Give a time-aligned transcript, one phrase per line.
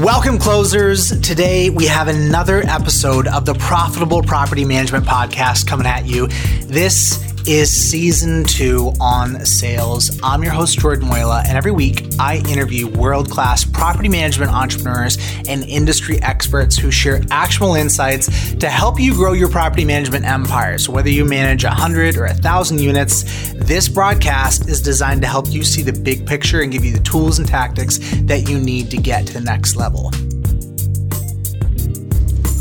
[0.00, 1.20] Welcome, closers.
[1.20, 6.26] Today we have another episode of the Profitable Property Management Podcast coming at you.
[6.62, 10.20] This is season two on sales.
[10.22, 15.18] I'm your host, Jordan Muela, and every week I interview world class property management entrepreneurs
[15.48, 20.78] and industry experts who share actionable insights to help you grow your property management empire.
[20.78, 25.62] So, whether you manage 100 or 1,000 units, this broadcast is designed to help you
[25.62, 28.96] see the big picture and give you the tools and tactics that you need to
[28.96, 30.10] get to the next level.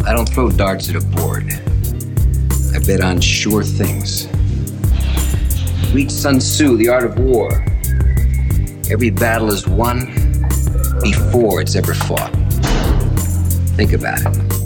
[0.07, 1.51] I don't throw darts at a board.
[2.73, 4.27] I bet on sure things.
[5.91, 7.49] Read Sun Tzu, The Art of War.
[8.91, 10.05] Every battle is won
[11.01, 12.31] before it's ever fought.
[13.75, 14.59] Think about it.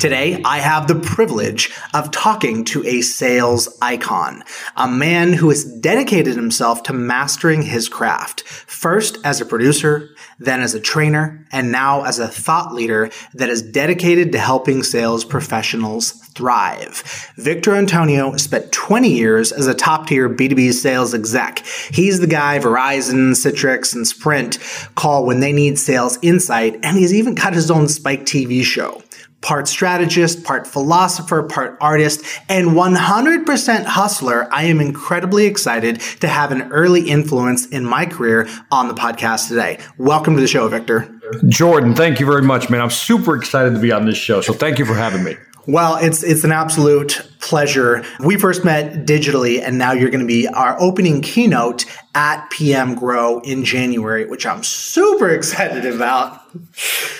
[0.00, 4.42] Today, I have the privilege of talking to a sales icon,
[4.76, 10.60] a man who has dedicated himself to mastering his craft, first as a producer, then
[10.60, 15.24] as a trainer, and now as a thought leader that is dedicated to helping sales
[15.24, 17.32] professionals thrive.
[17.36, 21.60] Victor Antonio spent 20 years as a top tier B2B sales exec.
[21.90, 24.58] He's the guy Verizon, Citrix, and Sprint
[24.94, 29.02] call when they need sales insight, and he's even got his own Spike TV show
[29.40, 36.52] part strategist, part philosopher, part artist, and 100% hustler, I am incredibly excited to have
[36.52, 39.78] an early influence in my career on the podcast today.
[39.98, 41.12] Welcome to the show, Victor.
[41.48, 42.80] Jordan, thank you very much, man.
[42.80, 44.40] I'm super excited to be on this show.
[44.40, 45.36] So thank you for having me.
[45.66, 48.04] Well, it's it's an absolute pleasure.
[48.20, 52.94] We first met digitally, and now you're going to be our opening keynote at PM
[52.94, 56.40] Grow in January, which I'm super excited about.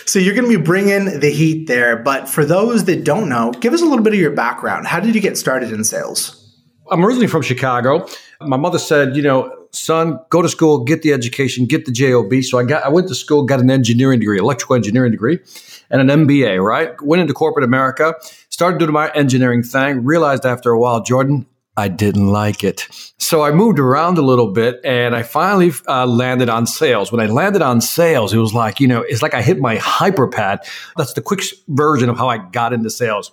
[0.07, 1.97] So you're going to be bringing the heat there.
[1.97, 4.87] But for those that don't know, give us a little bit of your background.
[4.87, 6.43] How did you get started in sales?
[6.91, 8.07] I'm originally from Chicago.
[8.41, 12.33] My mother said, you know, son, go to school, get the education, get the job.
[12.43, 15.39] So I got, I went to school, got an engineering degree, electrical engineering degree,
[15.91, 16.63] and an MBA.
[16.63, 18.15] Right, went into corporate America,
[18.57, 20.03] started doing my engineering thing.
[20.03, 21.45] Realized after a while, Jordan,
[21.77, 22.89] I didn't like it.
[23.19, 27.13] So I moved around a little bit and I finally uh, landed on sales.
[27.13, 29.77] When I landed on sales, it was like, you know, it's like I hit my
[29.77, 30.61] hyperpad.
[30.97, 33.31] That's the quick version of how I got into sales.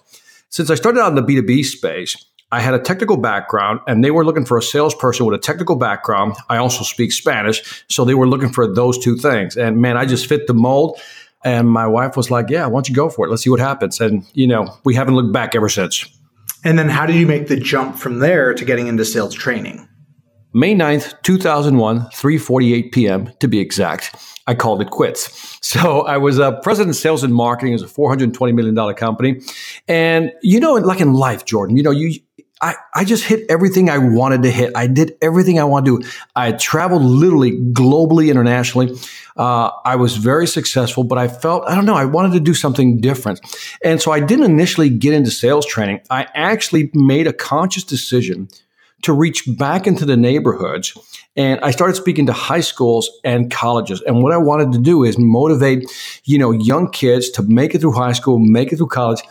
[0.50, 2.18] Since I started out in the B2B space,
[2.52, 5.78] I had a technical background and they were looking for a salesperson with a technical
[5.78, 6.36] background.
[6.50, 7.86] I also speak Spanish.
[7.88, 9.56] So they were looking for those two things.
[9.56, 11.00] And man, I just fit the mold.
[11.44, 13.30] And my wife was like, yeah, why don't you go for it?
[13.30, 14.00] Let's see what happens.
[14.00, 16.06] And, you know, we haven't looked back ever since.
[16.64, 19.88] And then how did you make the jump from there to getting into sales training?
[20.56, 23.31] May 9th, 2001, 3:48 p.m.
[23.40, 24.16] to be exact.
[24.46, 25.52] I called it quits.
[25.64, 29.42] So I was a president of sales and marketing as a 420 million dollar company.
[29.88, 32.20] And you know like in life, Jordan, you know you
[32.62, 34.72] I, I just hit everything I wanted to hit.
[34.75, 36.10] I did everything I wanted to do.
[36.36, 38.96] I traveled literally globally, internationally.
[39.36, 42.54] Uh, I was very successful, but I felt, I don't know, I wanted to do
[42.54, 43.40] something different.
[43.84, 46.02] And so I didn't initially get into sales training.
[46.10, 48.48] I actually made a conscious decision
[49.04, 50.98] to reach back into the neighborhoods.
[51.36, 54.02] And I started speaking to high schools and colleges.
[54.02, 55.92] And what I wanted to do is motivate,
[56.24, 59.22] you know, young kids to make it through high school, make it through college,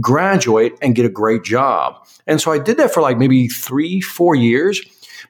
[0.00, 2.06] graduate and get a great job.
[2.26, 4.80] And so I did that for like maybe three, four years.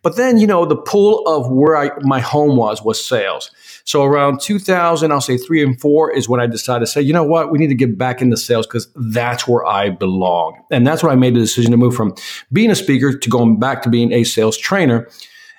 [0.03, 3.50] But then, you know, the pool of where I, my home was was sales.
[3.84, 7.12] So around 2000, I'll say three and four is when I decided to say, you
[7.12, 10.62] know what, we need to get back into sales because that's where I belong.
[10.70, 12.15] And that's when I made the decision to move from
[12.53, 15.09] being a speaker to going back to being a sales trainer.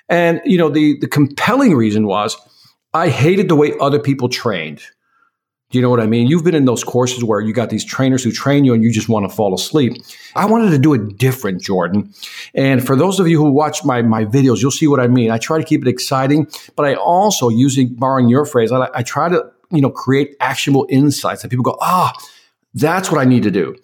[0.08, 2.36] And, you know, the, the compelling reason was
[2.92, 4.82] I hated the way other people trained.
[5.74, 6.28] You know what I mean?
[6.28, 8.92] You've been in those courses where you got these trainers who train you and you
[8.92, 9.94] just want to fall asleep.
[10.36, 12.14] I wanted to do it different, Jordan.
[12.54, 15.30] And for those of you who watch my, my videos, you'll see what I mean.
[15.30, 19.02] I try to keep it exciting, but I also, using borrowing your phrase, I, I
[19.02, 22.12] try to, you know, create actionable insights that people go, ah,
[22.74, 23.76] that's what I need to do.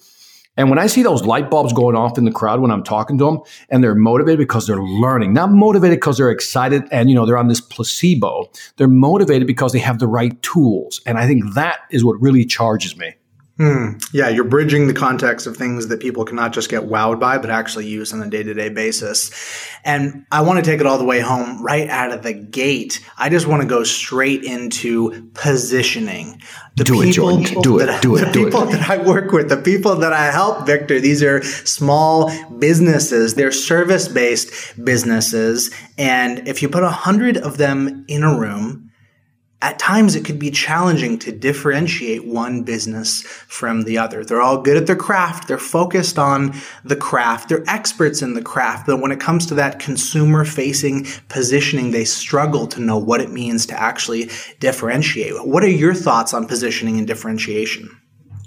[0.61, 3.17] And when I see those light bulbs going off in the crowd when I'm talking
[3.17, 3.39] to them
[3.71, 7.39] and they're motivated because they're learning, not motivated because they're excited and, you know, they're
[7.39, 8.51] on this placebo.
[8.77, 11.01] They're motivated because they have the right tools.
[11.07, 13.15] And I think that is what really charges me.
[13.61, 13.99] Hmm.
[14.15, 17.51] Yeah, you're bridging the context of things that people cannot just get wowed by, but
[17.51, 19.31] actually use on a day to day basis.
[19.85, 23.05] And I want to take it all the way home right out of the gate.
[23.19, 26.41] I just want to go straight into positioning.
[26.77, 27.61] The do it, Jordan.
[27.61, 28.01] Do it.
[28.01, 28.25] do it.
[28.25, 28.73] The do people it.
[28.73, 33.35] that I work with, the people that I help, Victor, these are small businesses.
[33.35, 35.71] They're service based businesses.
[35.99, 38.90] And if you put a hundred of them in a room,
[39.63, 44.25] at times it could be challenging to differentiate one business from the other.
[44.25, 45.49] They're all good at their craft.
[45.49, 47.51] They're focused on the craft.
[47.51, 48.87] They're experts in the craft.
[48.87, 53.31] But when it comes to that consumer facing positioning, they struggle to know what it
[53.31, 54.31] means to actually
[54.61, 55.47] differentiate.
[55.47, 57.95] What are your thoughts on positioning and differentiation?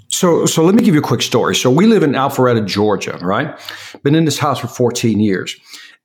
[0.08, 1.54] So, so let me give you a quick story.
[1.54, 3.58] So we live in Alpharetta, Georgia, right?
[4.02, 5.56] Been in this house for 14 years.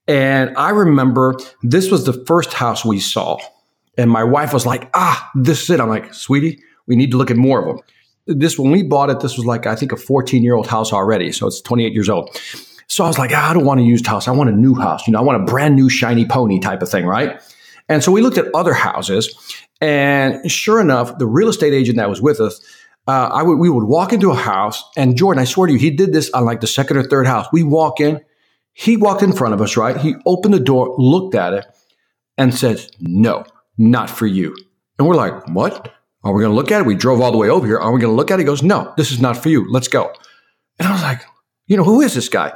[0.08, 3.38] And I remember this was the first house we saw
[4.00, 5.81] and my wife was like, ah, this is it.
[5.81, 7.86] I'm like, sweetie, we need to look at more of them.
[8.40, 10.94] This, when we bought it, this was like, I think a 14 year old house
[10.94, 11.34] already.
[11.34, 12.30] So it's 28 years old.
[12.88, 14.30] So I was like, ah, I don't want a used house.
[14.30, 15.06] I want a new house.
[15.06, 17.42] You know, I want a brand new shiny pony type of thing, right?
[17.90, 19.36] And so we looked at other houses.
[19.81, 22.62] And sure enough, the real estate agent that was with us,
[23.06, 24.81] uh, I would, we would walk into a house.
[24.96, 27.28] And Jordan, I swear to you, he did this on like the second or third
[27.28, 27.48] house.
[27.51, 28.22] We walk in,
[28.72, 29.98] he walked in front of us, right?
[29.98, 31.66] He opened the door, looked at it,
[32.38, 33.44] and said, no
[33.80, 34.56] not for you.
[35.00, 35.94] And we're like, what?
[36.24, 36.86] Are we going to look at it?
[36.86, 37.80] We drove all the way over here.
[37.80, 38.42] Are we going to look at it?
[38.42, 39.66] He goes, no, this is not for you.
[39.72, 40.14] Let's go.
[40.78, 41.22] And I was like,
[41.68, 42.54] you know, who is this guy?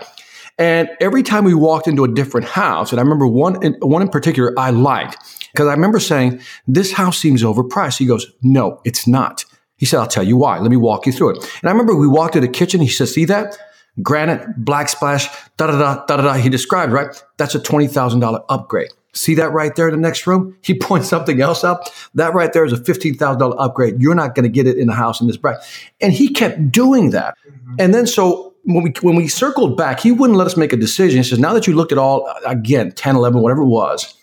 [0.59, 4.01] And every time we walked into a different house, and I remember one in, one
[4.01, 5.17] in particular I liked
[5.51, 7.97] because I remember saying, this house seems overpriced.
[7.97, 9.45] He goes, no, it's not.
[9.77, 10.59] He said, I'll tell you why.
[10.59, 11.37] Let me walk you through it.
[11.61, 12.81] And I remember we walked to the kitchen.
[12.81, 13.57] He said, see that?
[14.01, 15.27] Granite, backsplash,
[15.57, 16.33] da da da da da.
[16.33, 17.07] He described, right?
[17.37, 18.89] That's a $20,000 upgrade.
[19.13, 20.57] See that right there in the next room?
[20.61, 21.83] He points something else up.
[22.15, 24.01] That right there is a $15,000 upgrade.
[24.01, 25.57] You're not going to get it in the house in this price.
[26.01, 27.37] And he kept doing that.
[27.47, 27.75] Mm-hmm.
[27.79, 30.77] And then so when we, when we circled back, he wouldn't let us make a
[30.77, 31.17] decision.
[31.17, 34.15] He says, now that you looked at all, again, 10, 11, whatever it was,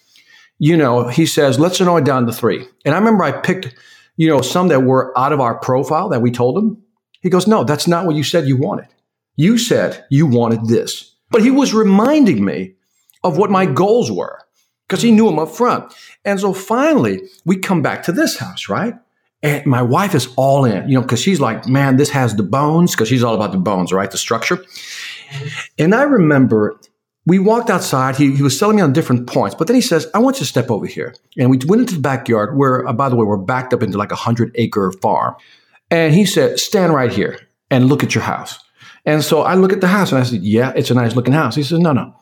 [0.59, 2.67] you know, he says, let's narrow it down to three.
[2.85, 3.75] And I remember I picked,
[4.17, 6.83] you know, some that were out of our profile that we told him.
[7.23, 8.89] He goes, no, that's not what you said you wanted.
[9.37, 11.15] You said you wanted this.
[11.31, 12.75] But he was reminding me
[13.23, 14.41] of what my goals were
[14.91, 15.95] because he knew him up front.
[16.25, 18.95] And so finally, we come back to this house, right?
[19.41, 22.43] And my wife is all in, you know, because she's like, man, this has the
[22.43, 24.11] bones, because she's all about the bones, right?
[24.11, 24.63] The structure.
[25.79, 26.79] And I remember
[27.25, 28.17] we walked outside.
[28.17, 30.41] He, he was selling me on different points, but then he says, I want you
[30.41, 31.15] to step over here.
[31.39, 33.97] And we went into the backyard where, uh, by the way, we're backed up into
[33.97, 35.37] like a hundred acre farm.
[35.91, 37.39] And he said, stand right here
[37.71, 38.59] and look at your house.
[39.07, 41.33] And so I look at the house and I said, yeah, it's a nice looking
[41.33, 41.55] house.
[41.55, 42.15] He says, no, no,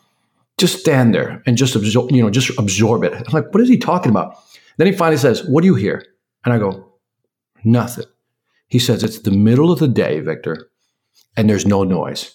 [0.58, 3.12] just stand there and just absorb, you know, just absorb it.
[3.14, 4.36] I'm like, what is he talking about?
[4.76, 6.04] Then he finally says, what do you hear?
[6.44, 6.92] And I go,
[7.64, 8.06] nothing.
[8.68, 10.68] He says, it's the middle of the day, Victor,
[11.36, 12.34] and there's no noise.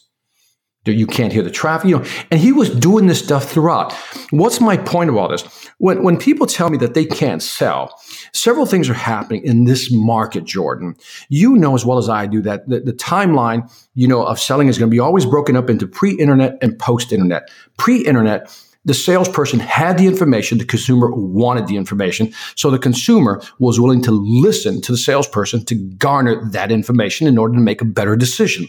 [0.85, 2.06] You can't hear the traffic, you know.
[2.30, 3.94] And he was doing this stuff throughout.
[4.31, 5.44] What's my point all this?
[5.77, 7.97] When, when people tell me that they can't sell,
[8.33, 10.95] several things are happening in this market, Jordan.
[11.30, 14.68] You know as well as I do that the, the timeline, you know, of selling
[14.68, 17.50] is going to be always broken up into pre-internet and post-internet.
[17.77, 18.53] Pre-internet,
[18.83, 22.33] the salesperson had the information, the consumer wanted the information.
[22.56, 27.38] So the consumer was willing to listen to the salesperson to garner that information in
[27.38, 28.68] order to make a better decision.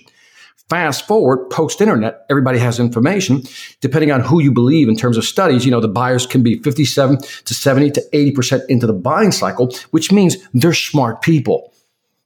[0.70, 3.42] Fast forward post internet, everybody has information.
[3.82, 6.58] Depending on who you believe in terms of studies, you know, the buyers can be
[6.62, 11.74] 57 to 70 to 80% into the buying cycle, which means they're smart people,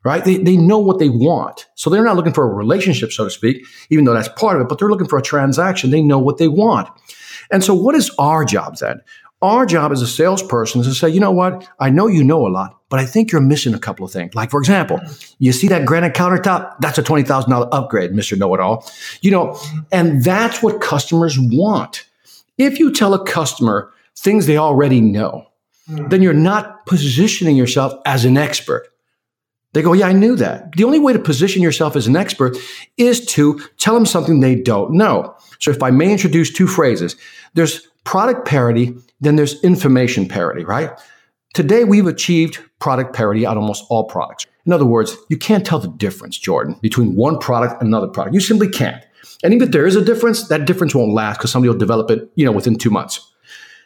[0.05, 0.25] right?
[0.25, 1.67] They, they know what they want.
[1.75, 4.63] So they're not looking for a relationship, so to speak, even though that's part of
[4.63, 5.91] it, but they're looking for a transaction.
[5.91, 6.89] They know what they want.
[7.51, 9.01] And so what is our job then?
[9.41, 11.69] Our job as a salesperson is to say, you know what?
[11.79, 14.35] I know you know a lot, but I think you're missing a couple of things.
[14.35, 15.01] Like, for example,
[15.39, 16.75] you see that granite countertop?
[16.81, 18.37] That's a $20,000 upgrade, Mr.
[18.37, 18.85] Know It All.
[19.21, 19.61] You know,
[19.93, 22.05] and that's what customers want.
[22.57, 25.47] If you tell a customer things they already know,
[25.89, 26.11] mm.
[26.11, 28.89] then you're not positioning yourself as an expert.
[29.73, 30.73] They go, Yeah, I knew that.
[30.73, 32.57] The only way to position yourself as an expert
[32.97, 35.37] is to tell them something they don't know.
[35.61, 37.15] So, if I may introduce two phrases,
[37.55, 40.91] there's product parity then there's information parity, right?
[41.55, 44.47] Today, we've achieved product parity on almost all products.
[44.67, 48.35] In other words, you can't tell the difference, Jordan, between one product and another product.
[48.35, 49.03] You simply can't.
[49.43, 52.11] And even if there is a difference, that difference won't last because somebody will develop
[52.11, 53.33] it, you know, within two months.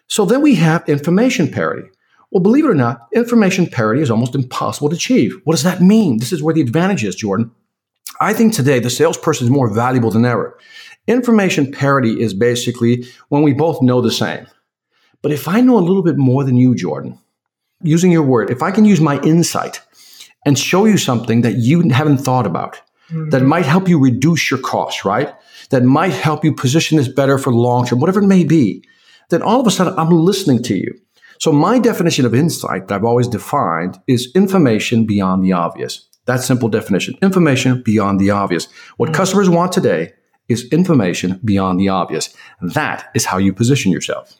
[0.08, 1.88] So then we have information parity.
[2.30, 5.38] Well, believe it or not, information parity is almost impossible to achieve.
[5.44, 6.18] What does that mean?
[6.18, 7.50] This is where the advantage is, Jordan.
[8.20, 10.58] I think today the salesperson is more valuable than ever.
[11.06, 14.46] Information parity is basically when we both know the same.
[15.22, 17.18] But if I know a little bit more than you, Jordan,
[17.82, 19.80] using your word, if I can use my insight
[20.44, 22.74] and show you something that you haven't thought about,
[23.08, 23.30] mm-hmm.
[23.30, 25.32] that might help you reduce your costs, right?
[25.70, 28.84] That might help you position this better for long term, whatever it may be,
[29.30, 30.98] then all of a sudden I'm listening to you.
[31.38, 36.08] So my definition of insight that I've always defined is information beyond the obvious.
[36.26, 37.16] That simple definition.
[37.20, 38.68] Information beyond the obvious.
[38.96, 39.16] What mm-hmm.
[39.16, 40.12] customers want today
[40.48, 42.34] is information beyond the obvious.
[42.60, 44.38] That is how you position yourself.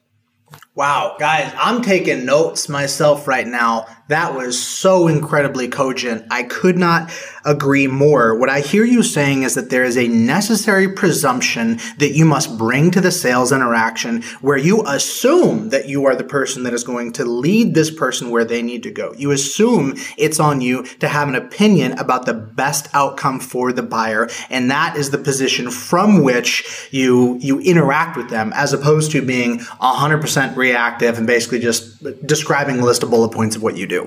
[0.74, 3.84] Wow, guys, I'm taking notes myself right now.
[4.08, 6.26] That was so incredibly cogent.
[6.30, 7.10] I could not
[7.44, 8.36] agree more.
[8.36, 12.58] What I hear you saying is that there is a necessary presumption that you must
[12.58, 16.84] bring to the sales interaction where you assume that you are the person that is
[16.84, 19.14] going to lead this person where they need to go.
[19.16, 23.82] You assume it's on you to have an opinion about the best outcome for the
[23.82, 24.28] buyer.
[24.50, 29.22] And that is the position from which you, you interact with them as opposed to
[29.22, 33.86] being 100% reactive and basically just describing a list of bullet points of what you
[33.86, 34.01] do.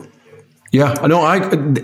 [0.71, 1.37] Yeah, no, I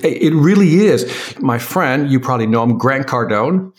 [0.04, 1.36] it really is.
[1.40, 3.72] My friend, you probably know him, Grant Cardone.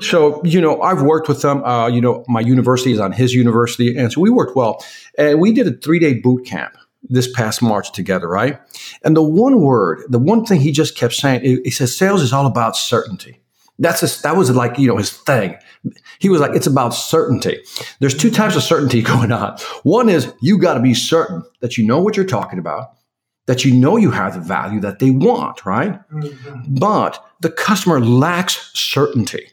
[0.00, 1.62] So, you know, I've worked with them.
[1.64, 3.96] Uh, you know, my university is on his university.
[3.96, 4.84] And so we worked well.
[5.16, 8.58] And we did a three day boot camp this past March together, right?
[9.04, 12.32] And the one word, the one thing he just kept saying, he says, sales is
[12.32, 13.40] all about certainty.
[13.78, 15.56] That's a, that was like, you know, his thing.
[16.18, 17.60] He was like, it's about certainty.
[18.00, 19.56] There's two types of certainty going on.
[19.84, 22.97] One is you got to be certain that you know what you're talking about
[23.48, 25.98] that you know you have the value that they want, right?
[26.10, 26.74] Mm-hmm.
[26.74, 29.48] But the customer lacks certainty.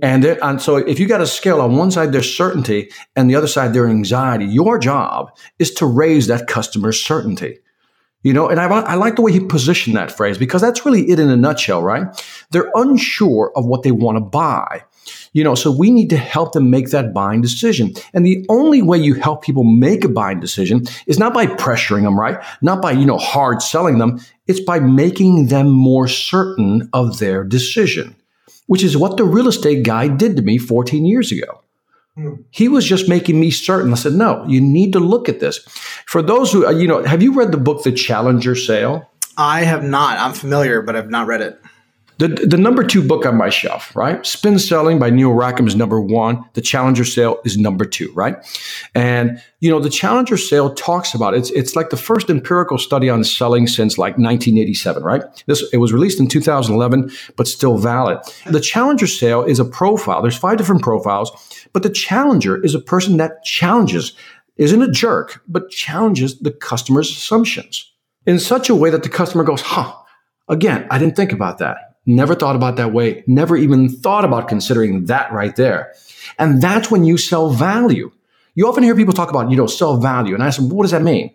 [0.00, 3.34] And, and so if you got a scale on one side, there's certainty and the
[3.34, 4.44] other side, there's anxiety.
[4.44, 7.58] Your job is to raise that customer's certainty.
[8.22, 11.10] You know, and I, I like the way he positioned that phrase because that's really
[11.10, 12.06] it in a nutshell, right?
[12.50, 14.84] They're unsure of what they want to buy.
[15.36, 17.92] You know, so we need to help them make that buying decision.
[18.14, 22.04] And the only way you help people make a buying decision is not by pressuring
[22.04, 22.42] them, right?
[22.62, 24.18] Not by, you know, hard selling them.
[24.46, 28.16] It's by making them more certain of their decision,
[28.66, 31.60] which is what the real estate guy did to me 14 years ago.
[32.14, 32.36] Hmm.
[32.48, 33.92] He was just making me certain.
[33.92, 35.58] I said, no, you need to look at this.
[36.06, 39.06] For those who, uh, you know, have you read the book, The Challenger Sale?
[39.36, 40.18] I have not.
[40.18, 41.60] I'm familiar, but I've not read it.
[42.18, 44.24] The, the number two book on my shelf, right?
[44.24, 46.42] Spin Selling by Neil Rackham is number one.
[46.54, 48.36] The Challenger Sale is number two, right?
[48.94, 53.10] And, you know, the Challenger Sale talks about it's, it's like the first empirical study
[53.10, 55.22] on selling since like 1987, right?
[55.46, 58.18] This, it was released in 2011, but still valid.
[58.46, 60.22] The Challenger Sale is a profile.
[60.22, 61.30] There's five different profiles,
[61.74, 64.14] but the Challenger is a person that challenges,
[64.56, 67.92] isn't a jerk, but challenges the customer's assumptions
[68.24, 69.94] in such a way that the customer goes, huh,
[70.48, 71.95] again, I didn't think about that.
[72.06, 73.24] Never thought about that way.
[73.26, 75.92] Never even thought about considering that right there.
[76.38, 78.12] And that's when you sell value.
[78.54, 80.34] You often hear people talk about, you know, sell value.
[80.34, 81.34] And I them, what does that mean?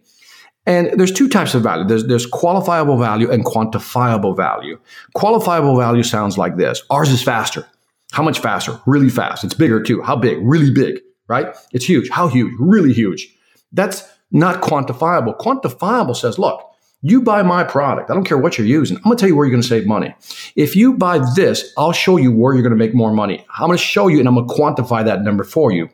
[0.65, 1.85] And there's two types of value.
[1.85, 4.79] There's, there's qualifiable value and quantifiable value.
[5.15, 6.83] Qualifiable value sounds like this.
[6.89, 7.67] Ours is faster.
[8.11, 8.79] How much faster?
[8.85, 9.43] Really fast.
[9.43, 10.01] It's bigger too.
[10.01, 10.37] How big?
[10.41, 11.55] Really big, right?
[11.73, 12.09] It's huge.
[12.09, 12.53] How huge?
[12.59, 13.35] Really huge.
[13.71, 15.37] That's not quantifiable.
[15.37, 16.70] Quantifiable says, look,
[17.01, 18.09] you buy my product.
[18.09, 18.97] I don't care what you're using.
[18.97, 20.13] I'm going to tell you where you're going to save money.
[20.55, 23.45] If you buy this, I'll show you where you're going to make more money.
[23.57, 25.89] I'm going to show you and I'm going to quantify that number for you.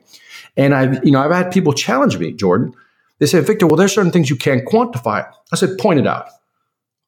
[0.57, 2.73] And I've, you know, I've had people challenge me, Jordan.
[3.19, 5.29] They say, Victor, well, there's certain things you can't quantify.
[5.51, 6.27] I said, point it out.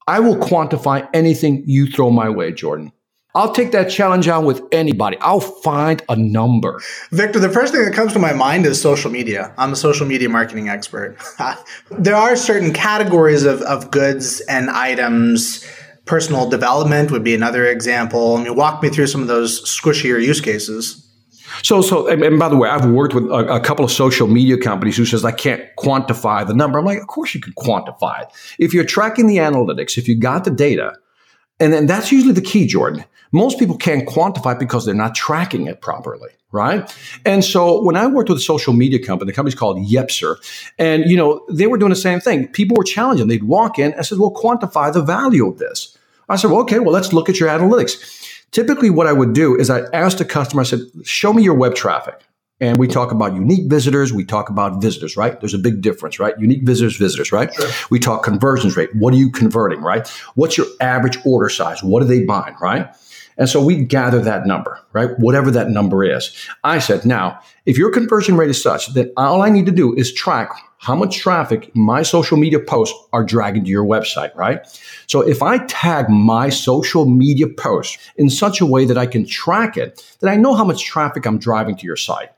[0.07, 2.91] I will quantify anything you throw my way, Jordan.
[3.35, 5.17] I'll take that challenge on with anybody.
[5.21, 6.81] I'll find a number.
[7.11, 9.53] Victor, the first thing that comes to my mind is social media.
[9.57, 11.15] I'm a social media marketing expert.
[11.91, 15.63] there are certain categories of, of goods and items.
[16.05, 18.37] Personal development would be another example.
[18.37, 21.05] I mean, walk me through some of those squishier use cases.
[21.61, 24.57] So, so, and by the way, I've worked with a, a, couple of social media
[24.57, 26.79] companies who says I can't quantify the number.
[26.79, 28.29] I'm like, of course you can quantify it.
[28.59, 30.93] If you're tracking the analytics, if you got the data,
[31.59, 33.03] and then that's usually the key, Jordan.
[33.31, 36.91] Most people can't quantify because they're not tracking it properly, right?
[37.25, 40.37] And so when I worked with a social media company, the company's called Yepser,
[40.79, 42.47] and you know, they were doing the same thing.
[42.47, 43.27] People were challenging.
[43.27, 45.97] They'd walk in and said, well, quantify the value of this.
[46.27, 48.25] I said, well, okay, well, let's look at your analytics.
[48.51, 51.53] Typically, what I would do is I asked the customer, I said, show me your
[51.53, 52.19] web traffic.
[52.61, 54.11] And we talk about unique visitors.
[54.11, 55.39] We talk about visitors, right?
[55.39, 56.33] There's a big difference, right?
[56.37, 57.53] Unique visitors, visitors, right?
[57.53, 57.69] Sure.
[57.89, 58.93] We talk conversions rate.
[58.95, 60.07] What are you converting, right?
[60.35, 61.81] What's your average order size?
[61.81, 62.93] What are they buying, right?
[63.37, 65.17] And so we gather that number, right?
[65.17, 66.35] Whatever that number is.
[66.65, 69.95] I said, now, if your conversion rate is such that all I need to do
[69.95, 74.65] is track how much traffic my social media posts are dragging to your website, right?
[75.07, 79.25] So if I tag my social media posts in such a way that I can
[79.25, 82.29] track it, then I know how much traffic I'm driving to your site.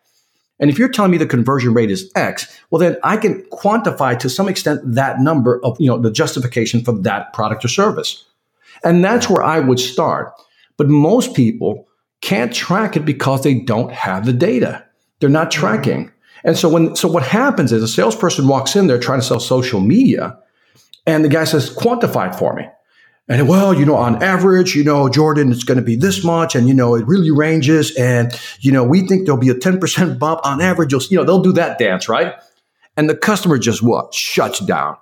[0.61, 4.17] And if you're telling me the conversion rate is X, well, then I can quantify
[4.19, 8.23] to some extent that number of, you know, the justification for that product or service.
[8.83, 10.33] And that's where I would start.
[10.77, 11.87] But most people
[12.21, 14.85] can't track it because they don't have the data.
[15.19, 16.11] They're not tracking.
[16.43, 19.39] And so when, so what happens is a salesperson walks in there trying to sell
[19.39, 20.37] social media
[21.05, 22.67] and the guy says, quantify it for me.
[23.27, 26.55] And well, you know, on average, you know, Jordan, it's going to be this much.
[26.55, 27.95] And, you know, it really ranges.
[27.95, 30.91] And, you know, we think there'll be a 10% bump on average.
[30.91, 32.33] You'll, you know, they'll do that dance, right?
[32.97, 34.13] And the customer just what?
[34.13, 34.97] Shuts down.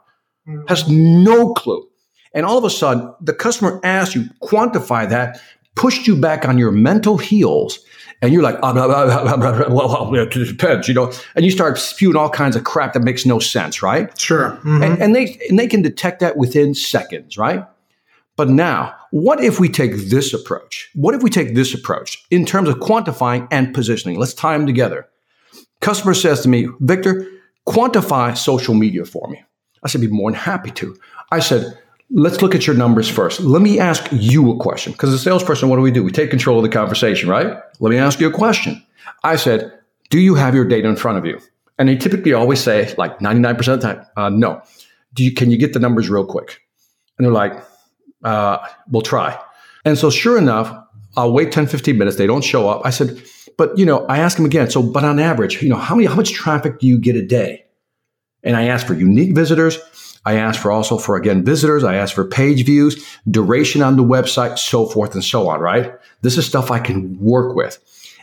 [0.67, 1.88] has no clue.
[2.33, 5.41] And all of a sudden, the customer asks you, quantify that,
[5.75, 7.79] pushed you back on your mental heels,
[8.21, 11.77] and you're like, oh, blah, blah, blah, well, it depends, you know, and you start
[11.79, 14.19] spewing all kinds of crap that makes no sense, right?
[14.19, 14.51] Sure.
[14.51, 14.83] Mm-hmm.
[14.83, 17.65] And, and they and they can detect that within seconds, right?
[18.39, 20.89] But now, what if we take this approach?
[20.93, 24.17] What if we take this approach in terms of quantifying and positioning?
[24.17, 25.10] Let's tie them together.
[25.81, 27.29] Customer says to me, Victor,
[27.67, 29.43] quantify social media for me.
[29.84, 30.98] I said, be more than happy to.
[31.34, 31.77] I said,
[32.12, 33.41] let's look at your numbers first.
[33.41, 34.93] Let me ask you a question.
[34.93, 36.01] Because as a salesperson, what do we do?
[36.01, 37.58] We take control of the conversation, right?
[37.81, 38.81] Let me ask you a question.
[39.22, 39.77] I said,
[40.10, 41.41] do you have your data in front of you?
[41.77, 44.62] And they typically always say, like 99% of the time, uh, no.
[45.13, 46.62] Do you, can you get the numbers real quick?
[47.17, 47.62] And they're like,
[48.23, 48.59] uh,
[48.89, 49.39] we'll try.
[49.85, 50.85] And so sure enough,
[51.17, 52.17] I'll wait 10, 15 minutes.
[52.17, 52.81] They don't show up.
[52.85, 53.21] I said,
[53.57, 54.69] but you know, I asked them again.
[54.69, 57.25] So, but on average, you know, how many, how much traffic do you get a
[57.25, 57.65] day?
[58.43, 59.77] And I asked for unique visitors.
[60.25, 61.83] I asked for also for again visitors.
[61.83, 65.59] I asked for page views, duration on the website, so forth and so on.
[65.59, 65.93] Right?
[66.21, 67.79] This is stuff I can work with,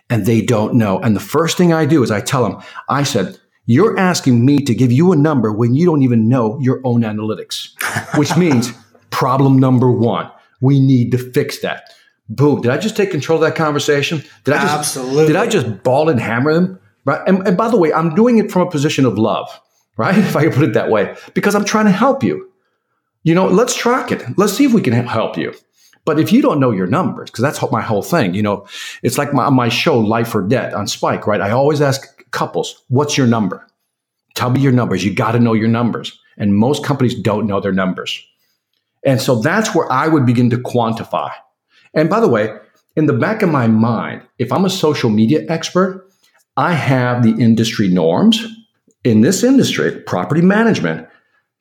[0.08, 0.98] and they don't know.
[1.00, 4.58] And the first thing I do is I tell them, I said, "You're asking me
[4.58, 7.70] to give you a number when you don't even know your own analytics,"
[8.16, 8.72] which means
[9.18, 10.30] problem number one.
[10.60, 11.90] We need to fix that.
[12.28, 12.60] Boom!
[12.60, 14.22] Did I just take control of that conversation?
[14.44, 15.26] Did I just Absolutely.
[15.26, 16.80] Did I just ball and hammer them?
[17.04, 17.20] Right?
[17.26, 19.48] And, and by the way, I'm doing it from a position of love
[19.96, 20.16] right?
[20.18, 22.50] If I can put it that way, because I'm trying to help you.
[23.22, 24.22] You know, let's track it.
[24.36, 25.52] Let's see if we can help you.
[26.04, 28.68] But if you don't know your numbers, because that's my whole thing, you know,
[29.02, 31.40] it's like my, my show, Life or Debt on Spike, right?
[31.40, 33.66] I always ask couples, what's your number?
[34.34, 35.04] Tell me your numbers.
[35.04, 36.16] You got to know your numbers.
[36.36, 38.24] And most companies don't know their numbers.
[39.06, 41.32] And so that's where I would begin to quantify.
[41.94, 42.54] And by the way,
[42.96, 46.10] in the back of my mind, if I'm a social media expert,
[46.56, 48.44] I have the industry norms
[49.04, 51.06] in this industry, property management,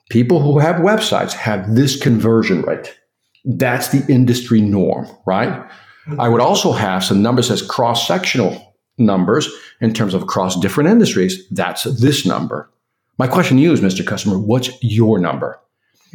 [0.10, 2.98] people who have websites have this conversion rate.
[3.44, 5.50] That's the industry norm, right?
[5.50, 6.20] Mm-hmm.
[6.20, 9.48] I would also have some numbers as cross sectional numbers
[9.82, 11.48] in terms of across different industries.
[11.50, 12.72] That's this number.
[13.18, 14.06] My question to you is, Mr.
[14.06, 15.60] Customer, what's your number?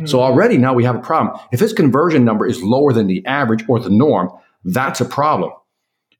[0.06, 1.38] So already now we have a problem.
[1.52, 4.30] If his conversion number is lower than the average or the norm,
[4.64, 5.52] that's a problem.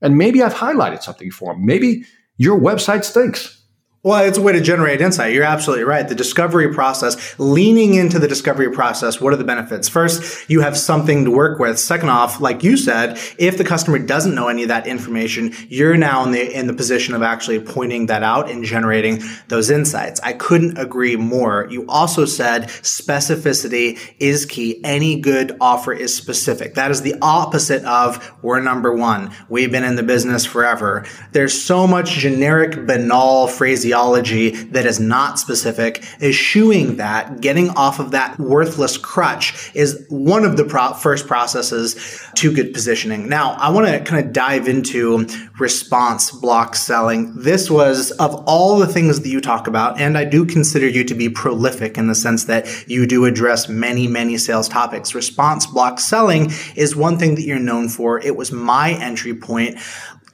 [0.03, 1.65] And maybe I've highlighted something for him.
[1.65, 2.05] Maybe
[2.37, 3.60] your website stinks.
[4.03, 5.35] Well, it's a way to generate insight.
[5.35, 6.09] You're absolutely right.
[6.09, 9.91] The discovery process, leaning into the discovery process, what are the benefits?
[9.91, 11.79] First, you have something to work with.
[11.79, 15.99] Second off, like you said, if the customer doesn't know any of that information, you're
[15.99, 20.19] now in the in the position of actually pointing that out and generating those insights.
[20.21, 21.69] I couldn't agree more.
[21.69, 24.81] You also said specificity is key.
[24.83, 26.75] Any good offer is specific.
[26.77, 29.31] That is the opposite of we're number 1.
[29.51, 31.05] We've been in the business forever.
[31.33, 37.99] There's so much generic banal phrases physiology that is not specific, eschewing that, getting off
[37.99, 41.97] of that worthless crutch is one of the pro- first processes
[42.37, 43.29] to good positioning.
[43.29, 45.27] Now, I want to kind of dive into
[45.59, 47.35] response block selling.
[47.35, 51.03] This was of all the things that you talk about, and I do consider you
[51.05, 55.17] to be prolific in the sense that you do address many, many sales topics.
[55.17, 58.21] Response block selling is one thing that you're known for.
[58.21, 59.79] It was my entry point.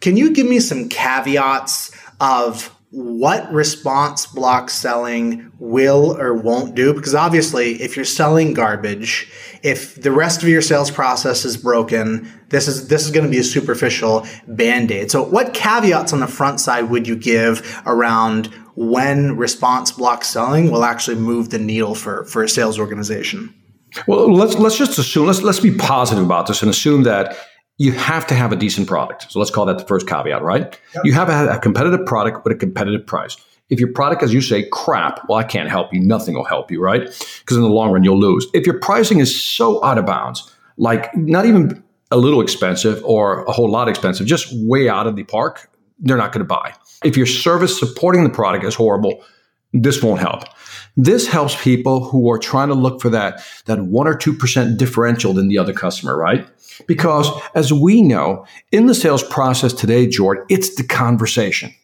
[0.01, 1.90] Can you give me some caveats
[2.21, 6.94] of what response block selling will or won't do?
[6.94, 9.30] Because obviously if you're selling garbage
[9.62, 13.30] if the rest of your sales process is broken this is this is going to
[13.30, 15.11] be a superficial band-aid.
[15.11, 20.70] So what caveats on the front side would you give around when response block selling
[20.70, 23.52] will actually move the needle for for a sales organization?
[24.06, 27.37] Well let's let's just assume let's let's be positive about this and assume that
[27.78, 29.30] you have to have a decent product.
[29.30, 30.78] So let's call that the first caveat, right?
[30.94, 31.04] Yep.
[31.04, 33.36] You have a, a competitive product with a competitive price.
[33.68, 36.00] If your product, as you say, crap, well, I can't help you.
[36.00, 37.02] Nothing will help you, right?
[37.02, 38.46] Because in the long run, you'll lose.
[38.54, 43.44] If your pricing is so out of bounds, like not even a little expensive or
[43.44, 46.74] a whole lot expensive, just way out of the park, they're not going to buy.
[47.04, 49.24] If your service supporting the product is horrible,
[49.72, 50.44] this won't help.
[50.96, 55.34] This helps people who are trying to look for that, that one or 2% differential
[55.34, 56.48] than the other customer, right?
[56.86, 61.74] Because as we know, in the sales process today, George, it's the conversation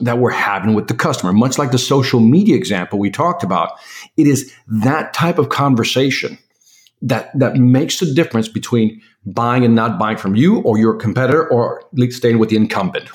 [0.00, 1.32] that we're having with the customer.
[1.32, 3.72] Much like the social media example we talked about,
[4.16, 6.38] it is that type of conversation
[7.02, 11.48] that, that makes the difference between buying and not buying from you or your competitor
[11.48, 13.08] or staying with the incumbent.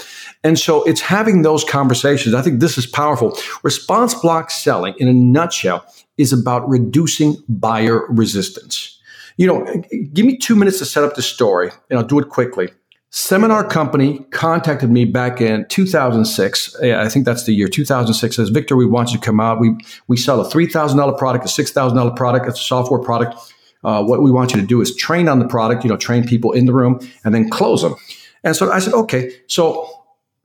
[0.43, 2.35] And so it's having those conversations.
[2.35, 3.37] I think this is powerful.
[3.63, 5.85] Response block selling, in a nutshell,
[6.17, 8.92] is about reducing buyer resistance.
[9.37, 12.29] You know, give me two minutes to set up the story, and I'll do it
[12.29, 12.69] quickly.
[13.15, 16.75] Seminar company contacted me back in 2006.
[16.81, 18.35] I think that's the year 2006.
[18.35, 19.59] Says Victor, we want you to come out.
[19.59, 19.75] We
[20.07, 22.99] we sell a three thousand dollar product, a six thousand dollar product, it's a software
[22.99, 23.35] product.
[23.83, 25.83] Uh, what we want you to do is train on the product.
[25.83, 27.95] You know, train people in the room and then close them.
[28.43, 29.31] And so I said, okay.
[29.45, 29.87] So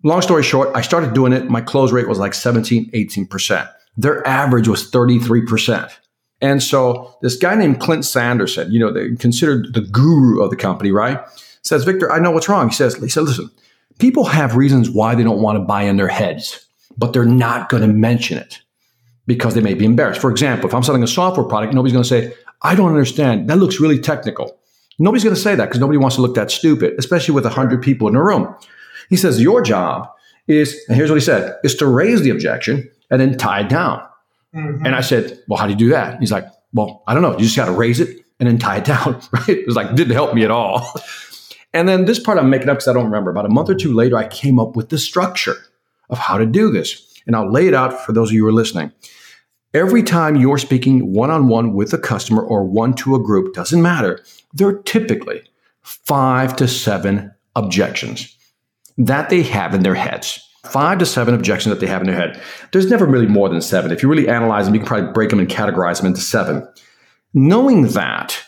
[0.05, 1.49] long story short, I started doing it.
[1.49, 3.67] My close rate was like 17, 18 percent.
[3.97, 5.99] Their average was 33 percent.
[6.41, 10.57] And so this guy named Clint Sanderson, you know, they considered the guru of the
[10.57, 11.21] company, right?
[11.63, 12.69] Says, Victor, I know what's wrong.
[12.69, 13.51] He says, he said, listen,
[13.99, 17.69] people have reasons why they don't want to buy in their heads, but they're not
[17.69, 18.61] going to mention it
[19.27, 20.21] because they may be embarrassed.
[20.21, 23.51] For example, if I'm selling a software product, nobody's going to say, I don't understand.
[23.51, 24.59] That looks really technical.
[24.99, 27.83] Nobody's going to say that because nobody wants to look that stupid, especially with 100
[27.83, 28.55] people in a room.
[29.09, 30.09] He says, Your job
[30.47, 33.69] is, and here's what he said, is to raise the objection and then tie it
[33.69, 34.08] down.
[34.55, 34.87] Mm-hmm.
[34.87, 36.21] And I said, Well, how do you do that?
[36.21, 37.33] He's like, Well, I don't know.
[37.33, 39.21] You just got to raise it and then tie it down.
[39.33, 39.49] Right?
[39.49, 40.93] It was like, didn't help me at all.
[41.75, 43.31] And then this part I'm making up because I don't remember.
[43.31, 45.57] About a month or two later, I came up with the structure
[46.09, 47.21] of how to do this.
[47.27, 48.91] And I'll lay it out for those of you who are listening.
[49.75, 53.53] Every time you're speaking one on one with a customer or one to a group,
[53.53, 55.43] doesn't matter, there are typically
[55.83, 58.35] five to seven objections
[58.97, 60.41] that they have in their heads.
[60.65, 62.41] Five to seven objections that they have in their head.
[62.73, 63.93] There's never really more than seven.
[63.93, 66.67] If you really analyze them, you can probably break them and categorize them into seven.
[67.33, 68.43] Knowing that,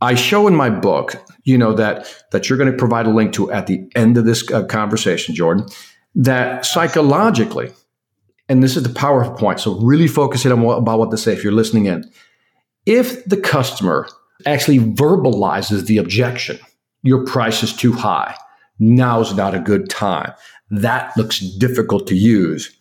[0.00, 3.32] I show in my book, you know, that that you're going to provide a link
[3.34, 5.66] to at the end of this uh, conversation, Jordan,
[6.14, 7.72] that psychologically,
[8.48, 9.60] and this is the power point.
[9.60, 12.10] So really focus focusing on what, about what to say if you're listening in.
[12.86, 14.08] If the customer
[14.46, 16.58] actually verbalizes the objection,
[17.02, 18.34] your price is too high.
[18.78, 20.32] Now is not a good time.
[20.70, 22.76] That looks difficult to use.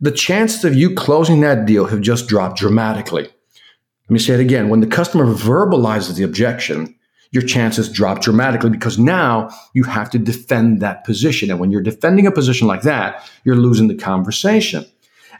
[0.00, 3.22] The chances of you closing that deal have just dropped dramatically.
[3.22, 4.68] Let me say it again.
[4.68, 6.94] When the customer verbalizes the objection,
[7.30, 11.50] your chances drop dramatically because now you have to defend that position.
[11.50, 14.84] And when you're defending a position like that, you're losing the conversation.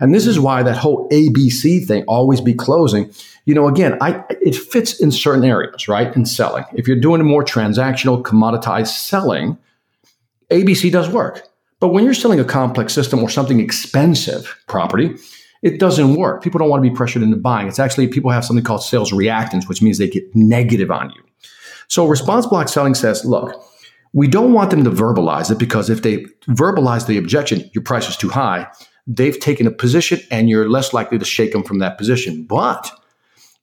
[0.01, 3.13] And this is why that whole ABC thing, always be closing,
[3.45, 6.15] you know, again, I, it fits in certain areas, right?
[6.17, 6.65] In selling.
[6.73, 9.59] If you're doing a more transactional, commoditized selling,
[10.51, 11.47] ABC does work.
[11.85, 15.15] But when you're selling a complex system or something expensive property,
[15.61, 16.43] it doesn't work.
[16.43, 17.69] People don't want to be pressured into buying.
[17.69, 21.23] It's actually people have something called sales reactance, which means they get negative on you.
[21.89, 23.63] So response block selling says, look,
[24.15, 28.09] we don't want them to verbalize it because if they verbalize the objection, your price
[28.09, 28.67] is too high,
[29.07, 32.47] they've taken a position and you're less likely to shake them from that position.
[32.47, 32.91] But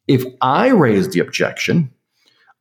[0.07, 1.91] if I raise the objection,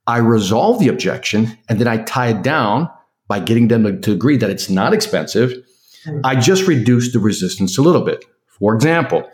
[0.07, 2.88] I resolve the objection, and then I tie it down
[3.30, 5.54] by getting them to, to agree that it's not expensive,
[6.24, 8.24] I just reduce the resistance a little bit.
[8.58, 9.30] For example,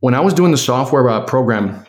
[0.00, 1.84] when I was doing the software uh, program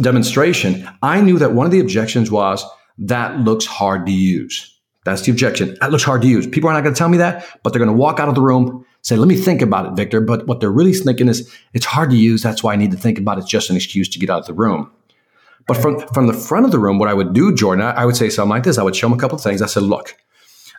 [0.00, 2.64] demonstration, I knew that one of the objections was
[2.98, 4.68] that looks hard to use.
[5.04, 5.76] That's the objection.
[5.80, 6.46] That looks hard to use.
[6.46, 8.36] People are not going to tell me that, but they're going to walk out of
[8.36, 10.20] the room, say, let me think about it, Victor.
[10.20, 12.40] But what they're really thinking is, it's hard to use.
[12.40, 13.40] That's why I need to think about it.
[13.40, 14.92] It's just an excuse to get out of the room.
[15.66, 18.04] But from, from the front of the room, what I would do, Jordan, I, I
[18.04, 18.78] would say something like this.
[18.78, 19.60] I would show them a couple of things.
[19.60, 20.16] I said, look,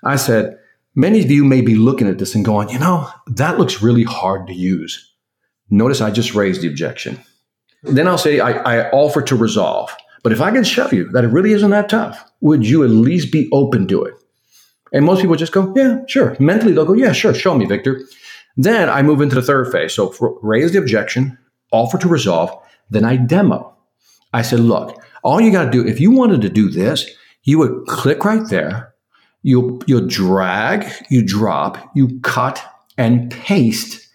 [0.04, 0.60] I said,
[0.96, 4.04] Many of you may be looking at this and going, you know, that looks really
[4.04, 5.12] hard to use.
[5.72, 7.20] Notice I just raised the objection.
[7.82, 9.96] Then I'll say, I, I offer to resolve.
[10.22, 12.92] But if I can show you that it really isn't that tough, would you at
[12.92, 14.14] least be open to it?
[14.94, 16.38] And most people just go, yeah, sure.
[16.40, 18.02] Mentally, they'll go, yeah, sure, show me, Victor.
[18.56, 19.94] Then I move into the third phase.
[19.96, 20.14] So
[20.44, 21.40] raise the objection,
[21.72, 22.56] offer to resolve,
[22.92, 23.76] then I demo.
[24.32, 27.10] I said, look, all you got to do, if you wanted to do this,
[27.42, 28.93] you would click right there
[29.44, 32.64] you you drag, you drop, you cut
[32.98, 34.08] and paste,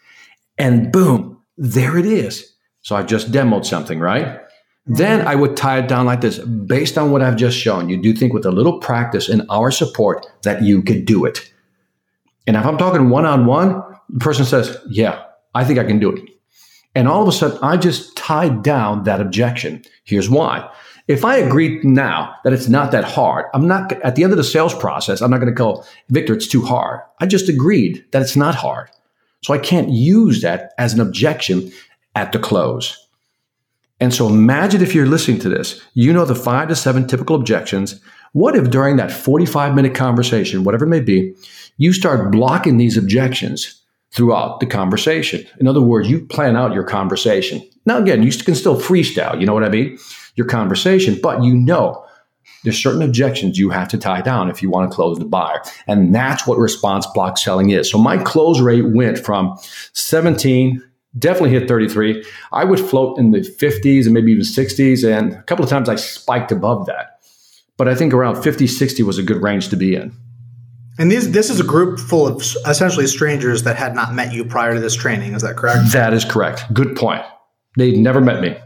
[0.56, 2.54] and boom, there it is.
[2.82, 4.40] So I just demoed something, right?
[4.86, 7.90] Then I would tie it down like this based on what I've just shown.
[7.90, 11.52] You do think with a little practice and our support that you could do it.
[12.46, 15.22] And if I'm talking one on one, the person says, Yeah,
[15.54, 16.22] I think I can do it.
[16.94, 19.82] And all of a sudden, I just tied down that objection.
[20.04, 20.68] Here's why
[21.08, 24.36] if I agree now that it's not that hard, I'm not at the end of
[24.36, 27.00] the sales process, I'm not going to go, Victor, it's too hard.
[27.18, 28.90] I just agreed that it's not hard.
[29.42, 31.72] So I can't use that as an objection
[32.14, 33.06] at the close.
[34.00, 37.36] And so imagine if you're listening to this, you know the five to seven typical
[37.36, 38.00] objections.
[38.32, 41.34] What if during that 45 minute conversation, whatever it may be,
[41.78, 43.80] you start blocking these objections
[44.12, 45.46] throughout the conversation?
[45.58, 47.66] In other words, you plan out your conversation.
[47.86, 49.98] Now, again, you can still freestyle, you know what I mean?
[50.38, 52.04] Your conversation, but you know
[52.64, 55.62] there's certain objections you have to tie down if you want to close the buyer.
[55.86, 57.90] And that's what response block selling is.
[57.90, 59.56] So my close rate went from
[59.92, 60.82] 17,
[61.18, 62.24] definitely hit 33.
[62.52, 65.08] I would float in the 50s and maybe even 60s.
[65.08, 67.20] And a couple of times I spiked above that.
[67.76, 70.12] But I think around 50, 60 was a good range to be in.
[70.98, 74.44] And these, this is a group full of essentially strangers that had not met you
[74.44, 75.34] prior to this training.
[75.34, 75.92] Is that correct?
[75.92, 76.64] That is correct.
[76.74, 77.22] Good point.
[77.76, 78.56] They'd never met me.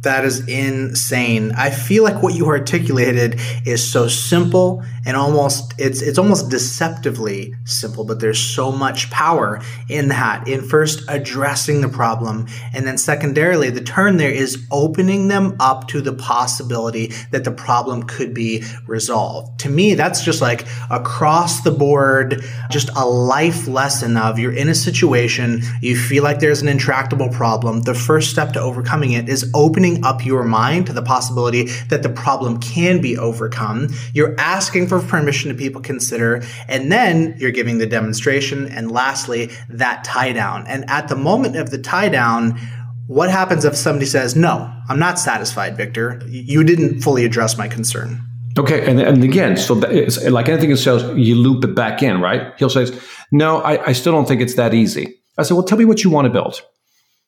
[0.00, 1.52] That is insane.
[1.52, 7.54] I feel like what you articulated is so simple and almost it's it's almost deceptively
[7.64, 10.46] simple, but there's so much power in that.
[10.46, 15.88] In first addressing the problem and then secondarily the turn there is opening them up
[15.88, 19.60] to the possibility that the problem could be resolved.
[19.60, 24.68] To me, that's just like across the board just a life lesson of you're in
[24.68, 27.80] a situation, you feel like there's an intractable problem.
[27.82, 32.02] The first step to overcoming it is opening up your mind to the possibility that
[32.02, 33.88] the problem can be overcome.
[34.12, 38.66] You're asking for permission to people consider, and then you're giving the demonstration.
[38.66, 40.66] And lastly, that tie down.
[40.66, 42.58] And at the moment of the tie down,
[43.06, 46.20] what happens if somebody says, No, I'm not satisfied, Victor?
[46.26, 48.20] You didn't fully address my concern.
[48.58, 52.54] Okay, and, and again, so like anything in sales, you loop it back in, right?
[52.58, 52.86] He'll say,
[53.30, 56.02] "No, I, I still don't think it's that easy." I said, "Well, tell me what
[56.02, 56.62] you want to build."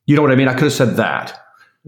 [0.06, 0.48] You know what I mean?
[0.48, 1.38] I could have said that.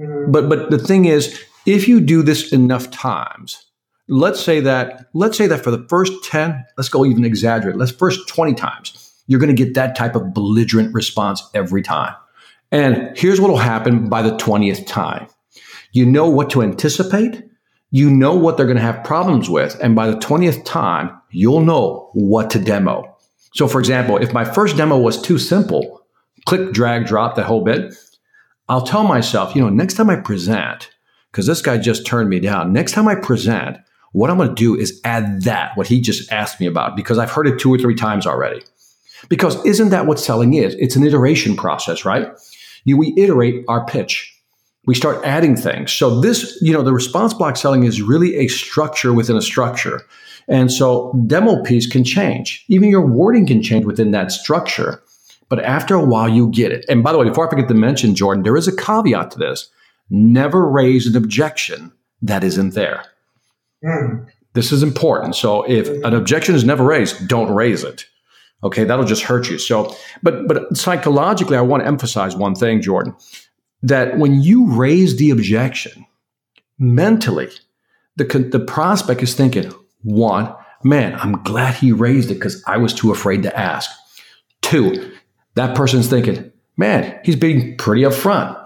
[0.01, 0.33] Mm-hmm.
[0.33, 3.67] But but the thing is, if you do this enough times,
[4.09, 7.93] let's say that let's say that for the first 10, let's go even exaggerate, let's
[7.93, 12.15] first 20 times, you're going to get that type of belligerent response every time.
[12.73, 15.27] And here's what will happen by the 20th time.
[15.93, 17.43] You know what to anticipate.
[17.91, 19.77] You know what they're going to have problems with.
[19.83, 23.17] And by the 20th time, you'll know what to demo.
[23.55, 26.05] So, for example, if my first demo was too simple,
[26.47, 27.93] click, drag, drop, the whole bit,
[28.71, 30.91] I'll tell myself, you know, next time I present,
[31.33, 33.79] because this guy just turned me down, next time I present,
[34.13, 37.19] what I'm going to do is add that, what he just asked me about, because
[37.19, 38.63] I've heard it two or three times already.
[39.29, 40.77] Because isn't that what selling is?
[40.79, 42.29] It's an iteration process, right?
[42.85, 44.33] You, we iterate our pitch.
[44.87, 45.93] We start adding things.
[45.93, 50.03] So this, you know, the response block selling is really a structure within a structure.
[50.47, 52.65] And so demo piece can change.
[52.69, 55.03] Even your wording can change within that structure.
[55.51, 56.87] But after a while, you get it.
[56.89, 59.39] And by the way, before I forget to mention, Jordan, there is a caveat to
[59.39, 59.69] this.
[60.09, 63.05] Never raise an objection that isn't there.
[63.85, 64.27] Mm.
[64.55, 65.37] This is important.
[65.37, 68.07] So if an objection is never raised, don't raise it.
[68.63, 69.59] Okay, that'll just hurt you.
[69.59, 73.15] So, but but psychologically, I want to emphasize one thing, Jordan,
[73.83, 76.05] that when you raise the objection,
[76.79, 77.49] mentally,
[78.17, 82.93] the the prospect is thinking, one, man, I'm glad he raised it because I was
[82.93, 83.91] too afraid to ask.
[84.61, 85.11] Two,
[85.61, 88.57] that person's thinking, man, he's being pretty upfront.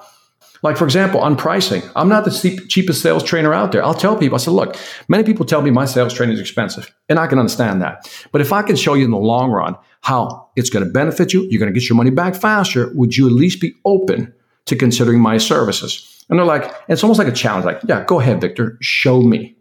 [0.62, 2.30] Like, for example, on pricing, I'm not the
[2.68, 3.84] cheapest sales trainer out there.
[3.84, 4.76] I'll tell people, I said, look,
[5.08, 8.10] many people tell me my sales training is expensive, and I can understand that.
[8.32, 11.34] But if I can show you in the long run how it's going to benefit
[11.34, 14.32] you, you're going to get your money back faster, would you at least be open
[14.66, 16.24] to considering my services?
[16.30, 19.56] And they're like, it's almost like a challenge, like, yeah, go ahead, Victor, show me.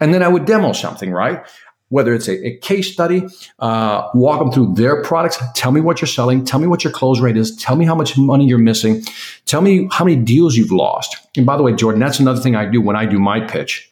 [0.00, 1.46] And then I would demo something, right?
[1.88, 3.22] Whether it's a, a case study,
[3.60, 5.38] uh, walk them through their products.
[5.54, 6.44] Tell me what you're selling.
[6.44, 7.54] Tell me what your close rate is.
[7.56, 9.02] Tell me how much money you're missing.
[9.46, 11.16] Tell me how many deals you've lost.
[11.36, 13.90] And by the way, Jordan, that's another thing I do when I do my pitch.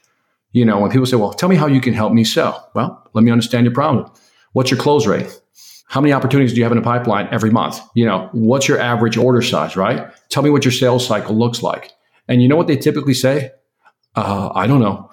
[0.52, 2.70] You know, when people say, well, tell me how you can help me sell.
[2.74, 4.10] Well, let me understand your problem.
[4.52, 5.40] What's your close rate?
[5.86, 7.80] How many opportunities do you have in a pipeline every month?
[7.94, 10.10] You know, what's your average order size, right?
[10.28, 11.92] Tell me what your sales cycle looks like.
[12.26, 13.50] And you know what they typically say?
[14.16, 15.10] Uh, I don't know.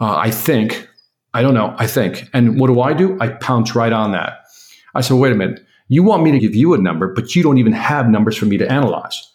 [0.00, 0.88] Uh, I think
[1.36, 1.74] I don't know.
[1.76, 2.30] I think.
[2.32, 3.18] And what do I do?
[3.20, 4.46] I pounce right on that.
[4.94, 5.60] I said, wait a minute.
[5.86, 8.46] You want me to give you a number, but you don't even have numbers for
[8.46, 9.30] me to analyze.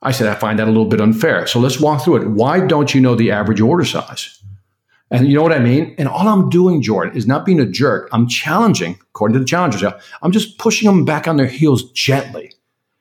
[0.00, 1.46] I said, I find that a little bit unfair.
[1.46, 2.28] So let's walk through it.
[2.30, 4.42] Why don't you know the average order size?
[5.10, 5.94] And you know what I mean?
[5.98, 8.08] And all I'm doing, Jordan, is not being a jerk.
[8.10, 9.84] I'm challenging, according to the challengers,
[10.22, 12.54] I'm just pushing them back on their heels gently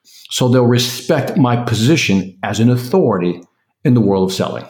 [0.03, 3.41] so they'll respect my position as an authority
[3.85, 4.65] in the world of selling.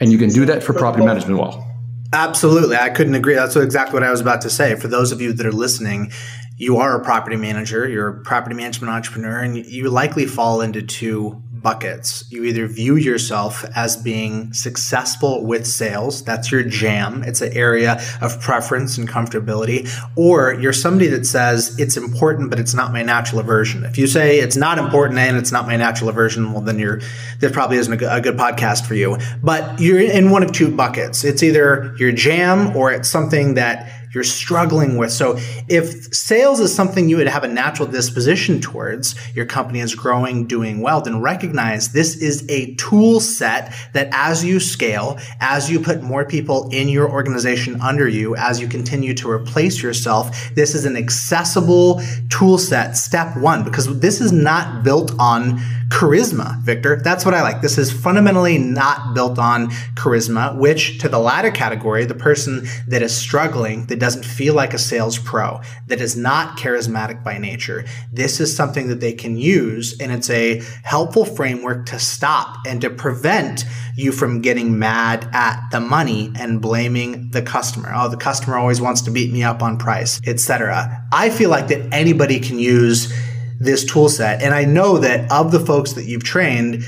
[0.00, 1.69] And you can do that for property management well.
[2.12, 2.76] Absolutely.
[2.76, 3.34] I couldn't agree.
[3.34, 4.74] That's exactly what I was about to say.
[4.74, 6.12] For those of you that are listening,
[6.56, 10.82] you are a property manager, you're a property management entrepreneur, and you likely fall into
[10.82, 12.24] two buckets.
[12.30, 18.00] You either view yourself as being successful with sales, that's your jam, it's an area
[18.20, 23.02] of preference and comfortability, or you're somebody that says it's important, but it's not my
[23.02, 23.84] natural aversion.
[23.84, 27.00] If you say it's not important and it's not my natural aversion, well, then you're,
[27.38, 29.18] there probably isn't a good podcast for you.
[29.42, 31.24] But you're in one of two buckets.
[31.24, 35.12] It's either your jam or it's something that you're struggling with.
[35.12, 39.94] So if sales is something you would have a natural disposition towards, your company is
[39.94, 45.70] growing, doing well, then recognize this is a tool set that as you scale, as
[45.70, 50.54] you put more people in your organization under you, as you continue to replace yourself,
[50.54, 56.60] this is an accessible tool set, step one, because this is not built on charisma,
[56.62, 56.96] Victor.
[57.02, 57.60] That's what I like.
[57.62, 63.02] This is fundamentally not built on charisma, which to the latter category, the person that
[63.02, 67.84] is struggling, that doesn't feel like a sales pro, that is not charismatic by nature,
[68.12, 69.98] this is something that they can use.
[70.00, 75.62] And it's a helpful framework to stop and to prevent you from getting mad at
[75.70, 77.92] the money and blaming the customer.
[77.94, 81.06] Oh, the customer always wants to beat me up on price, etc.
[81.12, 83.12] I feel like that anybody can use
[83.60, 84.42] this tool set.
[84.42, 86.82] And I know that of the folks that you've trained,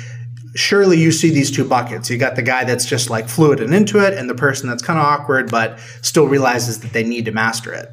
[0.54, 2.10] surely you see these two buckets.
[2.10, 4.82] You got the guy that's just like fluid and into it, and the person that's
[4.82, 7.88] kind of awkward but still realizes that they need to master it.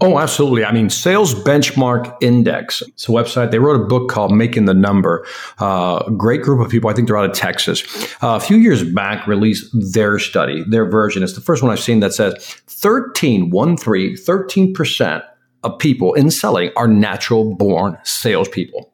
[0.00, 0.64] Oh, absolutely.
[0.64, 2.82] I mean, Sales Benchmark Index.
[2.82, 3.50] It's a website.
[3.50, 5.26] They wrote a book called Making the Number.
[5.58, 6.90] Uh, great group of people.
[6.90, 7.82] I think they're out of Texas.
[8.22, 11.22] Uh, a few years back, released their study, their version.
[11.22, 12.34] It's the first one I've seen that says
[12.66, 15.22] 13, 1 3, 13%
[15.64, 18.92] of people in selling are natural born salespeople.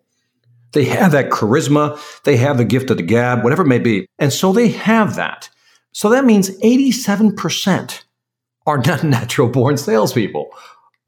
[0.72, 4.06] They have that charisma, they have the gift of the gab, whatever it may be.
[4.18, 5.50] And so they have that.
[5.92, 8.02] So that means 87%
[8.66, 10.50] are not natural born salespeople.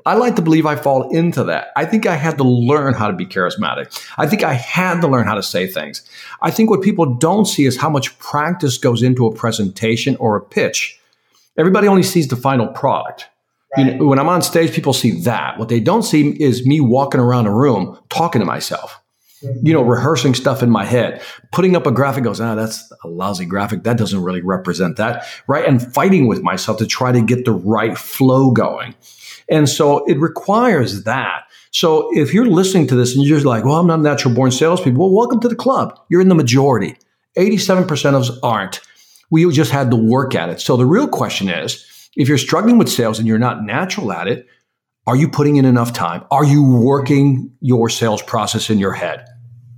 [0.07, 1.69] I like to believe I fall into that.
[1.77, 4.07] I think I had to learn how to be charismatic.
[4.19, 6.07] I think I had to learn how to say things.
[6.43, 10.37] I think what people don't see is how much practice goes into a presentation or
[10.37, 11.01] a pitch.
[11.57, 13.29] Everybody only sees the final product.
[13.77, 13.87] Right.
[13.87, 15.59] You know, when I'm on stage, people see that.
[15.59, 19.01] What they don't see is me walking around a room talking to myself
[19.63, 23.09] you know, rehearsing stuff in my head, putting up a graphic goes, ah, that's a
[23.09, 23.85] lousy graphic.
[23.85, 25.27] That doesn't really represent that.
[25.47, 25.67] Right.
[25.67, 28.95] And fighting with myself to try to get the right flow going.
[29.49, 31.45] And so it requires that.
[31.71, 34.35] So if you're listening to this and you're just like, well, I'm not a natural
[34.35, 35.99] born salespeople, well, welcome to the club.
[36.09, 36.97] You're in the majority.
[37.37, 38.81] 87% of us aren't.
[39.31, 40.61] We just had to work at it.
[40.61, 41.85] So the real question is,
[42.17, 44.47] if you're struggling with sales and you're not natural at it,
[45.07, 46.25] are you putting in enough time?
[46.31, 49.27] Are you working your sales process in your head?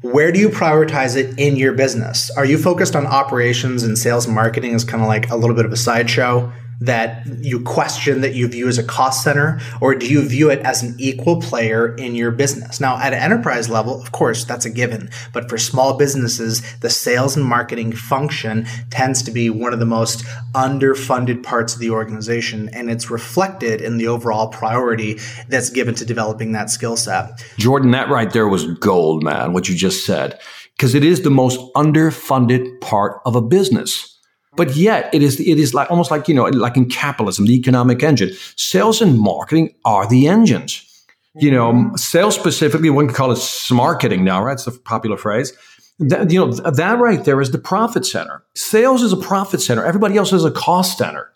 [0.02, 2.30] Where do you prioritize it in your business?
[2.30, 5.56] Are you focused on operations and sales and marketing is kind of like a little
[5.56, 6.52] bit of a sideshow?
[6.80, 10.58] That you question that you view as a cost center, or do you view it
[10.60, 12.80] as an equal player in your business?
[12.80, 15.10] Now, at an enterprise level, of course, that's a given.
[15.32, 19.86] But for small businesses, the sales and marketing function tends to be one of the
[19.86, 25.94] most underfunded parts of the organization, and it's reflected in the overall priority that's given
[25.94, 27.42] to developing that skill set.
[27.58, 30.38] Jordan, that right there was gold, man, what you just said,
[30.76, 34.15] because it is the most underfunded part of a business.
[34.56, 37.54] But yet it is, it is like almost like, you know, like in capitalism, the
[37.54, 38.30] economic engine.
[38.56, 40.82] Sales and marketing are the engines.
[41.38, 41.96] You know, mm-hmm.
[41.96, 44.54] sales specifically, one can call it marketing now, right?
[44.54, 45.52] It's the popular phrase.
[45.98, 48.42] That, you know, that right there is the profit center.
[48.54, 49.84] Sales is a profit center.
[49.84, 51.30] Everybody else is a cost center.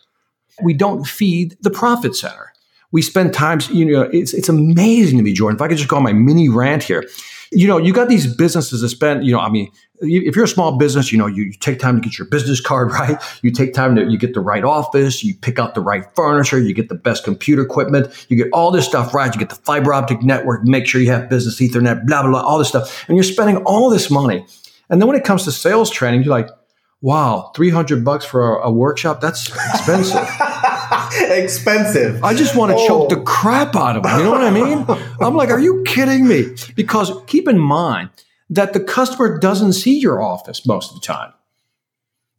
[0.63, 2.53] We don't feed the profit center.
[2.93, 5.57] We spend times, you know, it's, it's amazing to me, Jordan.
[5.57, 7.07] If I could just go on my mini rant here,
[7.53, 10.49] you know, you got these businesses that spend, you know, I mean, if you're a
[10.49, 13.19] small business, you know, you, you, take time to get your business card right.
[13.43, 16.59] You take time to, you get the right office, you pick out the right furniture,
[16.59, 19.33] you get the best computer equipment, you get all this stuff right.
[19.33, 22.41] You get the fiber optic network, make sure you have business ethernet, blah, blah, blah,
[22.41, 23.05] all this stuff.
[23.09, 24.45] And you're spending all this money.
[24.89, 26.49] And then when it comes to sales training, you're like,
[27.03, 30.17] wow, 300 bucks for a, a workshop, that's expensive.
[31.31, 32.23] expensive.
[32.25, 32.89] I just want to oh.
[32.89, 33.23] choke the oh.
[33.23, 34.19] crap out of them.
[34.19, 34.85] You know what I mean?
[35.21, 36.55] I'm like, are you kidding me?
[36.75, 38.11] Because keep in mind
[38.51, 41.33] that the customer doesn't see your office most of the time.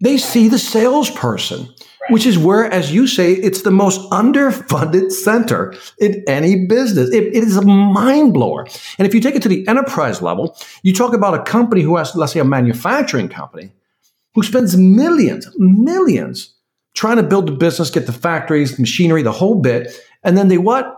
[0.01, 1.69] They see the salesperson,
[2.09, 7.09] which is where, as you say, it's the most underfunded center in any business.
[7.11, 8.67] it, it is a mind blower.
[8.97, 11.97] And if you take it to the enterprise level, you talk about a company who
[11.97, 13.71] has, let's say, a manufacturing company
[14.33, 16.55] who spends millions, millions
[16.93, 19.95] trying to build the business, get the factories, the machinery, the whole bit.
[20.23, 20.95] And then they what?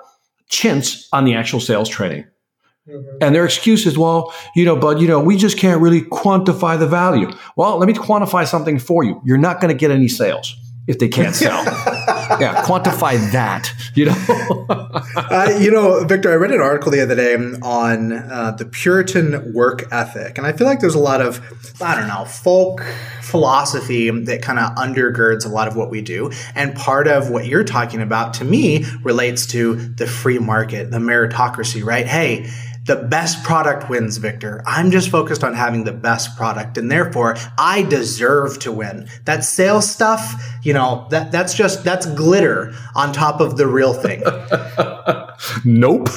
[0.49, 2.25] Chintz on the actual sales training.
[2.87, 3.17] Mm-hmm.
[3.21, 6.77] And their excuse is, well, you know, but you know, we just can't really quantify
[6.77, 7.31] the value.
[7.55, 9.21] Well, let me quantify something for you.
[9.23, 11.63] You're not going to get any sales if they can't sell.
[12.41, 13.71] yeah, quantify that.
[13.95, 14.65] You know,
[15.15, 16.31] uh, you know, Victor.
[16.31, 20.51] I read an article the other day on uh, the Puritan work ethic, and I
[20.51, 21.41] feel like there's a lot of
[21.81, 22.83] I don't know folk
[23.21, 26.31] philosophy that kind of undergirds a lot of what we do.
[26.53, 30.99] And part of what you're talking about, to me, relates to the free market, the
[30.99, 31.81] meritocracy.
[31.81, 32.05] Right?
[32.05, 32.51] Hey
[32.85, 34.61] the best product wins, Victor.
[34.65, 39.07] I'm just focused on having the best product and therefore I deserve to win.
[39.25, 43.93] That sales stuff, you know, that that's just that's glitter on top of the real
[43.93, 44.21] thing.
[45.65, 46.09] nope.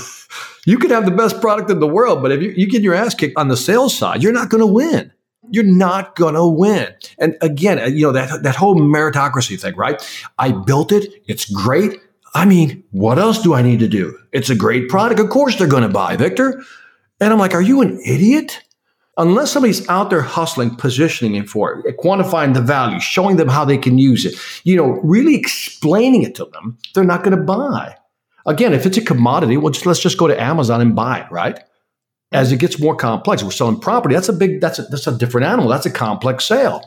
[0.64, 2.95] You could have the best product in the world, but if you, you get your
[2.95, 5.12] ass kicked on the sales side, you're not going to win.
[5.49, 6.89] You're not going to win.
[7.21, 10.05] And again, you know, that, that whole meritocracy thing, right?
[10.41, 11.23] I built it.
[11.29, 12.01] It's great.
[12.37, 14.18] I mean, what else do I need to do?
[14.32, 15.20] It's a great product.
[15.20, 16.62] Of course they're going to buy, Victor.
[17.18, 18.62] And I'm like, are you an idiot?
[19.16, 23.64] unless somebody's out there hustling, positioning it for it, quantifying the value, showing them how
[23.64, 24.34] they can use it,
[24.64, 27.97] you know, really explaining it to them, they're not going to buy.
[28.45, 31.30] Again, if it's a commodity, well, just let's just go to Amazon and buy it,
[31.30, 31.59] right?
[32.32, 34.14] As it gets more complex, we're selling property.
[34.14, 34.61] That's a big.
[34.61, 35.68] That's a, that's a different animal.
[35.68, 36.82] That's a complex sale.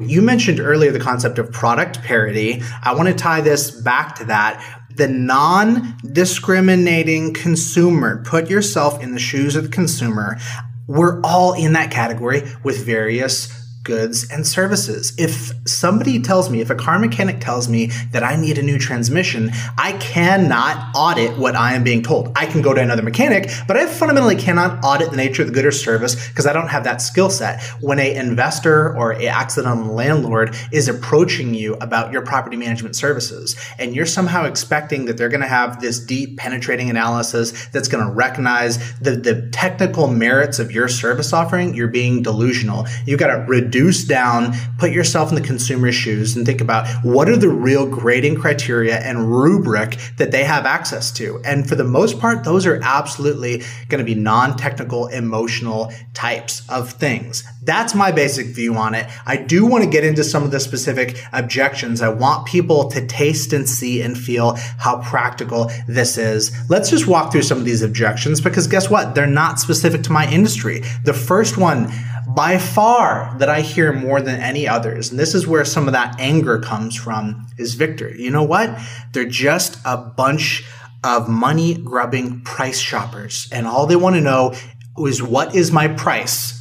[0.00, 2.62] You mentioned earlier the concept of product parity.
[2.82, 4.77] I want to tie this back to that.
[4.98, 10.38] The non discriminating consumer, put yourself in the shoes of the consumer.
[10.86, 13.46] We're all in that category with various
[13.84, 15.12] goods and services.
[15.18, 18.78] If somebody tells me, if a car mechanic tells me that I need a new
[18.78, 22.32] transmission, I cannot audit what I am being told.
[22.36, 25.54] I can go to another mechanic, but I fundamentally cannot audit the nature of the
[25.54, 27.62] good or service because I don't have that skill set.
[27.80, 33.56] When a investor or a accidental landlord is approaching you about your property management services
[33.78, 38.04] and you're somehow expecting that they're going to have this deep penetrating analysis that's going
[38.04, 42.86] to recognize the, the technical merits of your service offering, you're being delusional.
[43.06, 47.28] You've got to reduce down, put yourself in the consumer's shoes and think about what
[47.28, 51.38] are the real grading criteria and rubric that they have access to.
[51.44, 56.92] And for the most part, those are absolutely going to be non-technical, emotional types of
[56.92, 57.44] things.
[57.62, 59.06] That's my basic view on it.
[59.26, 62.00] I do want to get into some of the specific objections.
[62.00, 66.56] I want people to taste and see and feel how practical this is.
[66.70, 69.14] Let's just walk through some of these objections because guess what?
[69.14, 70.82] They're not specific to my industry.
[71.04, 71.92] The first one,
[72.34, 75.92] by far that I hear more than any others, and this is where some of
[75.92, 78.14] that anger comes from, is Victor.
[78.14, 78.78] You know what?
[79.12, 80.64] They're just a bunch
[81.04, 84.54] of money grubbing price shoppers, and all they want to know
[84.98, 86.54] is what is my price?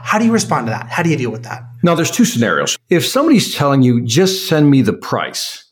[0.00, 0.88] How do you respond to that?
[0.88, 1.62] How do you deal with that?
[1.82, 2.76] Now, there's two scenarios.
[2.90, 5.64] If somebody's telling you, just send me the price,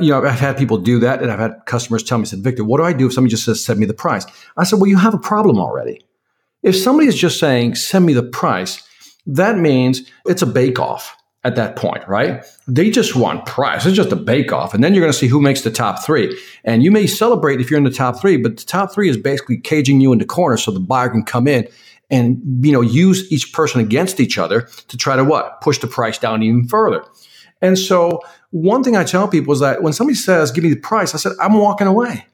[0.00, 2.64] you know, I've had people do that, and I've had customers tell me, said, Victor,
[2.64, 4.26] what do I do if somebody just says, send me the price?
[4.56, 6.04] I said, well, you have a problem already.
[6.64, 8.82] If somebody is just saying, send me the price,
[9.26, 12.42] that means it's a bake off at that point, right?
[12.66, 13.84] They just want price.
[13.84, 14.72] It's just a bake off.
[14.72, 16.36] And then you're going to see who makes the top three.
[16.64, 19.18] And you may celebrate if you're in the top three, but the top three is
[19.18, 21.68] basically caging you in the corner so the buyer can come in
[22.10, 25.60] and, you know, use each person against each other to try to what?
[25.60, 27.04] Push the price down even further.
[27.60, 30.80] And so one thing I tell people is that when somebody says, give me the
[30.80, 32.26] price, I said, I'm walking away.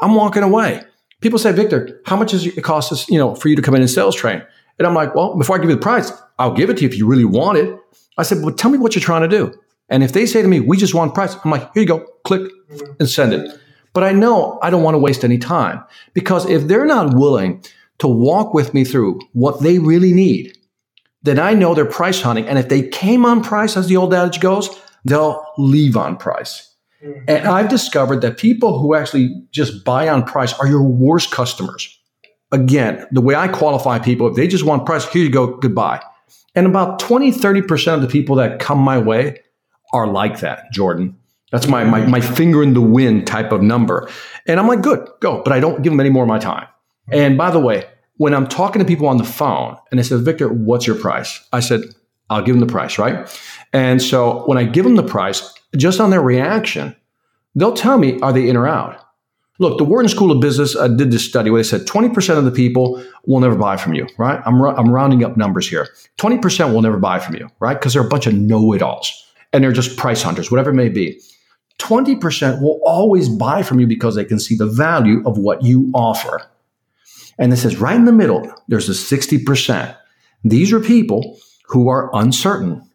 [0.00, 0.82] I'm walking away.
[1.22, 3.74] People say, Victor, how much does it cost us, you know, for you to come
[3.74, 4.42] in and sales train?
[4.78, 6.88] And I'm like, well, before I give you the price, I'll give it to you
[6.88, 7.78] if you really want it.
[8.18, 9.54] I said, well, tell me what you're trying to do.
[9.88, 12.04] And if they say to me, we just want price, I'm like, here you go,
[12.24, 12.50] click
[12.98, 13.58] and send it.
[13.92, 17.62] But I know I don't want to waste any time because if they're not willing
[17.98, 20.56] to walk with me through what they really need,
[21.22, 22.48] then I know they're price hunting.
[22.48, 24.70] And if they came on price, as the old adage goes,
[25.04, 26.71] they'll leave on price.
[27.02, 31.98] And I've discovered that people who actually just buy on price are your worst customers.
[32.52, 36.02] Again, the way I qualify people, if they just want price, here you go, goodbye.
[36.54, 39.40] And about 20, 30% of the people that come my way
[39.92, 41.16] are like that, Jordan.
[41.50, 44.08] That's my, my, my finger in the wind type of number.
[44.46, 45.42] And I'm like, good, go.
[45.42, 46.66] But I don't give them any more of my time.
[47.10, 47.86] And by the way,
[48.16, 51.44] when I'm talking to people on the phone and they said, Victor, what's your price?
[51.52, 51.82] I said,
[52.30, 53.28] I'll give them the price, right?
[53.72, 56.94] And so when I give them the price, just on their reaction,
[57.54, 58.98] they'll tell me, are they in or out?
[59.58, 62.44] Look, the Wharton School of Business uh, did this study where they said 20% of
[62.44, 64.40] the people will never buy from you, right?
[64.44, 65.88] I'm, I'm rounding up numbers here.
[66.18, 67.74] 20% will never buy from you, right?
[67.74, 70.74] Because they're a bunch of know it alls and they're just price hunters, whatever it
[70.74, 71.20] may be.
[71.78, 75.90] 20% will always buy from you because they can see the value of what you
[75.94, 76.40] offer.
[77.38, 79.96] And this is right in the middle, there's a 60%.
[80.44, 82.88] These are people who are uncertain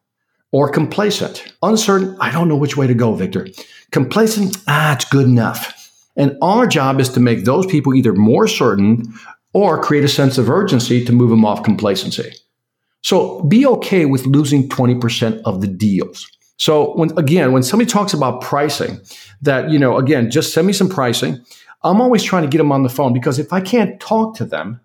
[0.51, 1.53] or complacent.
[1.61, 3.47] Uncertain, I don't know which way to go, Victor.
[3.91, 5.73] Complacent, ah, it's good enough.
[6.15, 9.13] And our job is to make those people either more certain
[9.53, 12.31] or create a sense of urgency to move them off complacency.
[13.01, 16.29] So be okay with losing 20% of the deals.
[16.57, 18.99] So when again, when somebody talks about pricing,
[19.41, 21.39] that, you know, again, just send me some pricing.
[21.83, 24.45] I'm always trying to get them on the phone because if I can't talk to
[24.45, 24.81] them,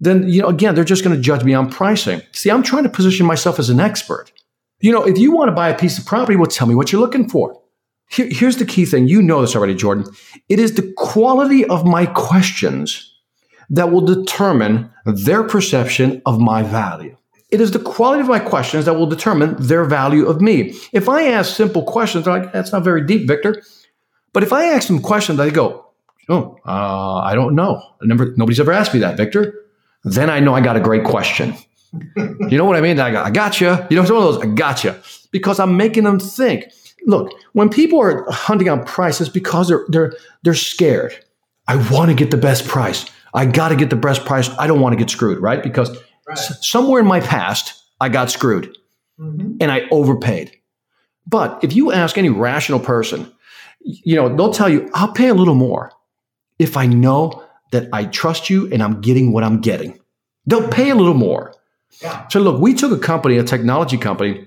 [0.00, 2.20] then, you know, again, they're just going to judge me on pricing.
[2.32, 4.32] See, I'm trying to position myself as an expert.
[4.84, 6.92] You know, if you want to buy a piece of property, well, tell me what
[6.92, 7.58] you're looking for.
[8.10, 9.08] Here, here's the key thing.
[9.08, 10.04] You know this already, Jordan.
[10.50, 13.16] It is the quality of my questions
[13.70, 17.16] that will determine their perception of my value.
[17.50, 20.74] It is the quality of my questions that will determine their value of me.
[20.92, 23.62] If I ask simple questions, they're like, that's not very deep, Victor.
[24.34, 25.86] But if I ask them questions, they go,
[26.28, 27.82] oh, uh, I don't know.
[28.02, 29.64] Never, nobody's ever asked me that, Victor.
[30.02, 31.54] Then I know I got a great question.
[32.16, 32.98] You know what I mean?
[32.98, 33.68] I got, I got you.
[33.90, 34.94] You know, it's one of those, I got you.
[35.30, 36.70] Because I'm making them think
[37.06, 41.14] look, when people are hunting on prices because they're they're they're scared.
[41.66, 43.06] I want to get the best price.
[43.32, 44.50] I got to get the best price.
[44.58, 45.62] I don't want to get screwed, right?
[45.62, 45.90] Because
[46.28, 46.38] right.
[46.38, 48.76] S- somewhere in my past, I got screwed
[49.18, 49.56] mm-hmm.
[49.60, 50.52] and I overpaid.
[51.26, 53.32] But if you ask any rational person,
[53.80, 55.90] you know, they'll tell you, I'll pay a little more
[56.58, 57.42] if I know
[57.72, 59.98] that I trust you and I'm getting what I'm getting.
[60.46, 61.54] They'll pay a little more.
[62.30, 64.46] So look, we took a company, a technology company,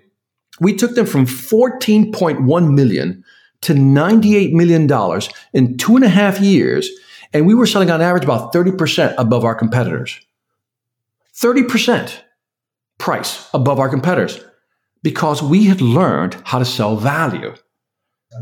[0.59, 3.23] we took them from 14.1 million
[3.61, 6.89] to 98 million dollars in two and a half years,
[7.33, 10.19] and we were selling on average about 30% above our competitors.
[11.33, 12.21] 30%
[12.97, 14.39] price above our competitors
[15.03, 17.53] because we had learned how to sell value.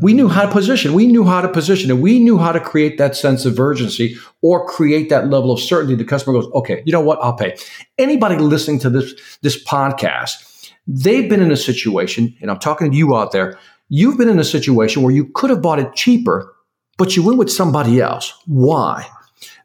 [0.02, 0.94] We knew how to position.
[0.94, 4.16] We knew how to position and we knew how to create that sense of urgency
[4.42, 5.94] or create that level of certainty.
[5.94, 7.20] The customer goes, okay, you know what?
[7.22, 7.56] I'll pay.
[7.96, 12.96] Anybody listening to this, this podcast, they've been in a situation, and I'm talking to
[12.96, 13.58] you out there,
[13.88, 16.52] you've been in a situation where you could have bought it cheaper,
[16.98, 18.34] but you went with somebody else.
[18.46, 19.08] Why?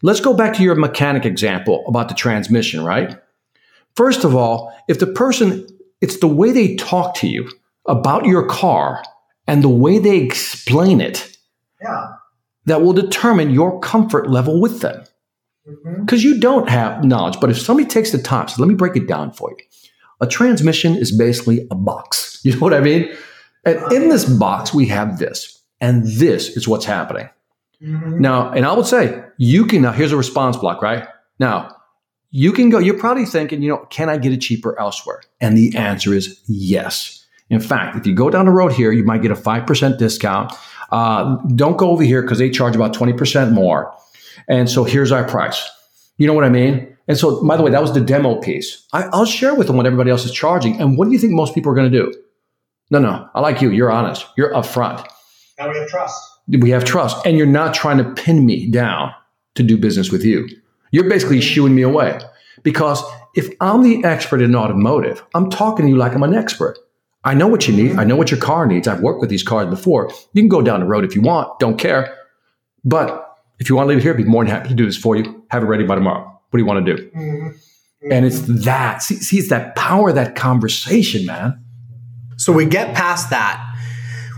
[0.03, 3.19] Let's go back to your mechanic example about the transmission, right?
[3.95, 5.67] First of all, if the person,
[5.99, 7.49] it's the way they talk to you
[7.87, 9.03] about your car
[9.51, 11.37] and the way they explain it
[11.81, 12.13] yeah.
[12.67, 15.03] that will determine your comfort level with them.
[15.65, 16.35] Because mm-hmm.
[16.35, 17.37] you don't have knowledge.
[17.41, 19.65] But if somebody takes the time, so let me break it down for you.
[20.21, 22.29] A transmission is basically a box.
[22.43, 23.13] You know what I mean?
[23.65, 27.29] And in this box, we have this, and this is what's happening.
[27.83, 28.19] Mm-hmm.
[28.19, 31.07] Now, and I would say, you can, now here's a response block, right?
[31.39, 31.75] Now,
[32.31, 35.21] you can go, you're probably thinking, you know, can I get it cheaper elsewhere?
[35.41, 37.20] And the answer is yes.
[37.51, 40.53] In fact, if you go down the road here, you might get a 5% discount.
[40.89, 43.93] Uh, don't go over here because they charge about 20% more.
[44.47, 45.69] And so here's our price.
[46.17, 46.95] You know what I mean?
[47.09, 48.87] And so, by the way, that was the demo piece.
[48.93, 50.79] I, will share with them what everybody else is charging.
[50.79, 52.13] And what do you think most people are going to do?
[52.89, 53.69] No, no, I like you.
[53.71, 54.25] You're honest.
[54.37, 55.05] You're upfront.
[55.59, 56.21] Now we have trust.
[56.47, 57.25] We have trust.
[57.25, 59.13] And you're not trying to pin me down
[59.55, 60.47] to do business with you.
[60.91, 62.19] You're basically shooing me away.
[62.63, 63.03] Because
[63.35, 66.77] if I'm the expert in automotive, I'm talking to you like I'm an expert.
[67.23, 67.97] I know what you need.
[67.97, 68.87] I know what your car needs.
[68.87, 70.11] I've worked with these cars before.
[70.33, 71.59] You can go down the road if you want.
[71.59, 72.17] Don't care.
[72.83, 74.85] But if you want to leave it here, I'd be more than happy to do
[74.85, 75.43] this for you.
[75.49, 76.23] Have it ready by tomorrow.
[76.23, 77.09] What do you want to do?
[77.11, 78.11] Mm-hmm.
[78.11, 79.03] And it's that.
[79.03, 81.63] See, see, it's that power that conversation, man.
[82.37, 83.67] So we get past that.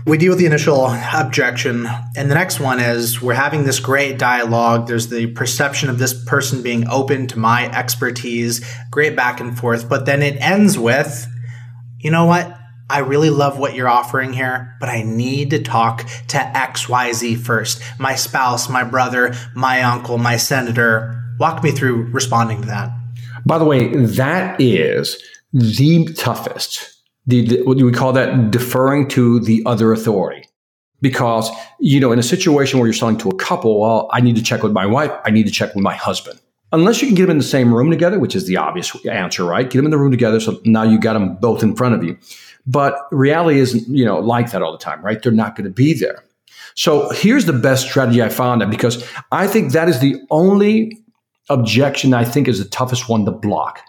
[0.06, 1.88] We deal with the initial objection.
[2.14, 4.86] And the next one is we're having this great dialogue.
[4.86, 9.88] There's the perception of this person being open to my expertise, great back and forth.
[9.88, 11.26] But then it ends with,
[11.98, 12.54] you know what?
[12.90, 17.80] I really love what you're offering here, but I need to talk to XYZ first.
[17.98, 21.22] My spouse, my brother, my uncle, my senator.
[21.38, 22.90] Walk me through responding to that.
[23.46, 25.22] By the way, that is
[25.52, 26.90] the toughest.
[27.26, 28.50] The, the, what do we call that?
[28.50, 30.46] Deferring to the other authority.
[31.00, 34.36] Because, you know, in a situation where you're selling to a couple, well, I need
[34.36, 35.10] to check with my wife.
[35.24, 36.38] I need to check with my husband
[36.74, 39.44] unless you can get them in the same room together, which is the obvious answer,
[39.44, 39.70] right?
[39.70, 40.40] Get them in the room together.
[40.40, 42.18] So now you got them both in front of you.
[42.66, 45.22] But reality isn't, you know, like that all the time, right?
[45.22, 46.24] They're not going to be there.
[46.74, 50.98] So here's the best strategy I found because I think that is the only
[51.48, 53.80] objection I think is the toughest one to block.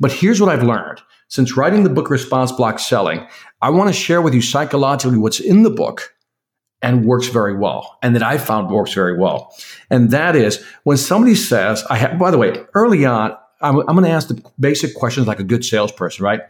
[0.00, 1.02] But here's what I've learned.
[1.28, 3.26] Since writing the book Response Block Selling,
[3.60, 6.14] I want to share with you psychologically what's in the book
[6.82, 9.54] and works very well and that I found works very well.
[9.90, 13.94] And that is when somebody says, I have, by the way, early on, I'm, I'm
[13.94, 16.40] going to ask the basic questions like a good salesperson, right?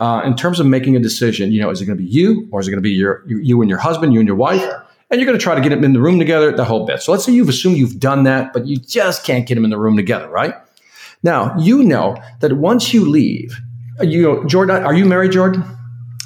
[0.00, 2.48] uh, in terms of making a decision, you know, is it going to be you
[2.50, 4.62] or is it going to be your you and your husband, you and your wife?
[5.08, 7.00] And you're going to try to get them in the room together, the whole bit.
[7.00, 9.70] So let's say you've assumed you've done that, but you just can't get them in
[9.70, 10.54] the room together, right?
[11.22, 13.56] Now, you know that once you leave,
[14.00, 15.64] you know, Jordan, are you married, Jordan?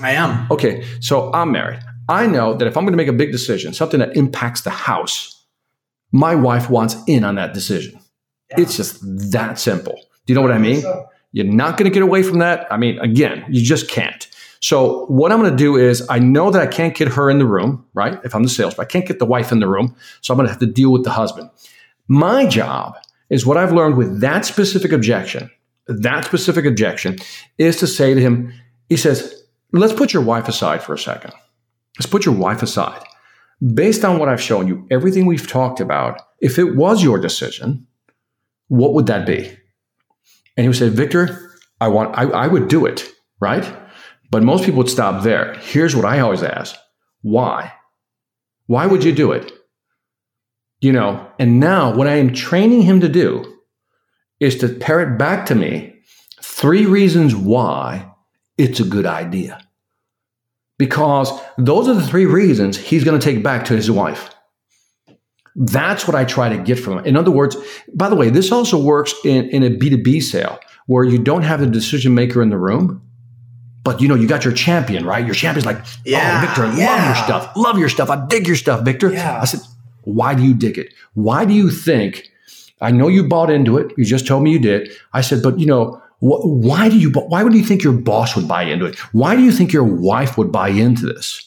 [0.00, 0.50] I am.
[0.50, 1.80] Okay, so I'm married.
[2.10, 4.70] I know that if I'm going to make a big decision, something that impacts the
[4.70, 5.46] house,
[6.12, 7.98] my wife wants in on that decision.
[8.50, 8.62] Yeah.
[8.62, 8.98] It's just
[9.30, 9.94] that simple.
[10.26, 10.80] Do you know what I mean?
[10.80, 11.06] So.
[11.32, 12.66] You're not going to get away from that.
[12.72, 14.26] I mean, again, you just can't.
[14.60, 17.38] So what I'm going to do is I know that I can't get her in
[17.38, 18.18] the room, right?
[18.24, 19.94] If I'm the sales, I can't get the wife in the room.
[20.20, 21.48] So I'm going to have to deal with the husband.
[22.08, 22.98] My job
[23.30, 25.48] is what I've learned with that specific objection.
[25.86, 27.18] That specific objection
[27.56, 28.52] is to say to him,
[28.88, 31.32] he says, let's put your wife aside for a second.
[32.00, 33.04] Let's put your wife aside.
[33.74, 37.86] Based on what I've shown you, everything we've talked about, if it was your decision,
[38.68, 39.48] what would that be?
[40.56, 43.06] And he would say, Victor, I want, I, I would do it,
[43.38, 43.70] right?
[44.30, 45.52] But most people would stop there.
[45.58, 46.74] Here's what I always ask
[47.20, 47.70] why?
[48.64, 49.52] Why would you do it?
[50.80, 53.44] You know, and now what I am training him to do
[54.40, 55.96] is to parrot back to me
[56.40, 58.10] three reasons why
[58.56, 59.60] it's a good idea.
[60.80, 64.30] Because those are the three reasons he's going to take back to his wife.
[65.54, 67.04] That's what I try to get from him.
[67.04, 67.54] In other words,
[67.94, 71.60] by the way, this also works in, in a B2B sale where you don't have
[71.60, 73.02] the decision maker in the room,
[73.84, 75.22] but you know, you got your champion, right?
[75.26, 76.86] Your champion's like, oh, Yeah, oh, Victor, I yeah.
[76.86, 77.56] love your stuff.
[77.56, 78.08] Love your stuff.
[78.08, 79.12] I dig your stuff, Victor.
[79.12, 79.38] Yeah.
[79.38, 79.60] I said,
[80.04, 80.94] why do you dig it?
[81.12, 82.30] Why do you think?
[82.80, 83.92] I know you bought into it.
[83.98, 84.90] You just told me you did.
[85.12, 87.10] I said, but you know, why do you?
[87.10, 88.98] Why would you think your boss would buy into it?
[89.12, 91.46] Why do you think your wife would buy into this?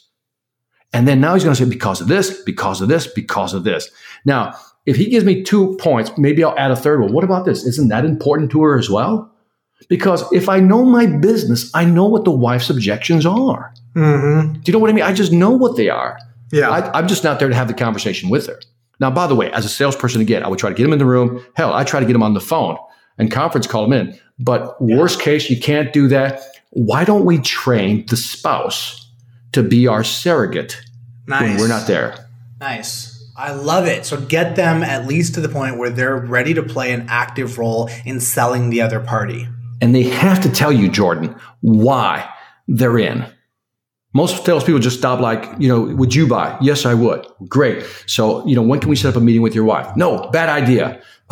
[0.92, 3.64] And then now he's going to say because of this, because of this, because of
[3.64, 3.90] this.
[4.26, 4.56] Now,
[4.86, 7.14] if he gives me two points, maybe I'll add a third one.
[7.14, 7.66] What about this?
[7.66, 9.32] Isn't that important to her as well?
[9.90, 13.74] Because if I know my business, I know what the wife's objections are.
[13.96, 14.54] Mm-hmm.
[14.54, 15.04] Do you know what I mean?
[15.04, 16.18] I just know what they are.
[16.52, 16.70] Yeah.
[16.70, 18.60] I, I'm just not there to have the conversation with her.
[19.00, 21.00] Now, by the way, as a salesperson, again, I would try to get him in
[21.00, 21.44] the room.
[21.56, 22.78] Hell, I try to get him on the phone
[23.18, 24.20] and conference call them in.
[24.40, 26.42] But worst case, you can't do that.
[26.72, 29.10] Why don't we train the spouse
[29.52, 30.82] to be our surrogate
[31.28, 31.42] nice.
[31.42, 32.28] when we're not there?
[32.60, 33.14] Nice.
[33.36, 34.06] I love it.
[34.06, 37.58] So get them at least to the point where they're ready to play an active
[37.58, 39.48] role in selling the other party.
[39.82, 42.30] And they have to tell you, Jordan, why
[42.68, 43.26] they're in.
[44.14, 46.56] Most salespeople just stop like, you know, would you buy?
[46.62, 47.26] Yes, I would.
[47.48, 47.84] Great.
[48.06, 49.96] So, you know, when can we set up a meeting with your wife?
[49.98, 51.02] No, bad idea.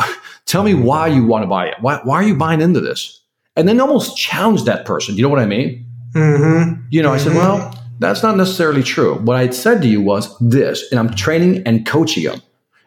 [0.52, 1.76] Tell me why you want to buy it.
[1.80, 3.22] Why, why are you buying into this?
[3.56, 5.16] And then almost challenge that person.
[5.16, 5.86] You know what I mean?
[6.14, 6.82] Mm-hmm.
[6.90, 9.14] You know, I said, well, that's not necessarily true.
[9.14, 12.42] What I said to you was this, and I'm training and coaching them.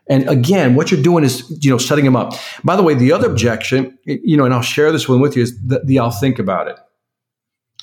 [0.08, 2.36] And again, what you're doing is, you know, setting them up.
[2.64, 5.42] By the way, the other objection, you know, and I'll share this one with you
[5.42, 6.78] is the, the I'll think about it.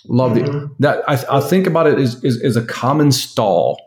[0.06, 0.48] Love it.
[0.78, 3.80] That I, I'll think about it is, is is a common stall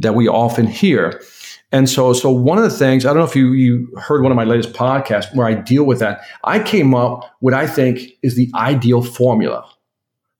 [0.00, 1.22] that we often hear.
[1.70, 4.32] And so, so one of the things I don't know if you you heard one
[4.32, 6.22] of my latest podcasts where I deal with that.
[6.44, 9.68] I came up with what I think is the ideal formula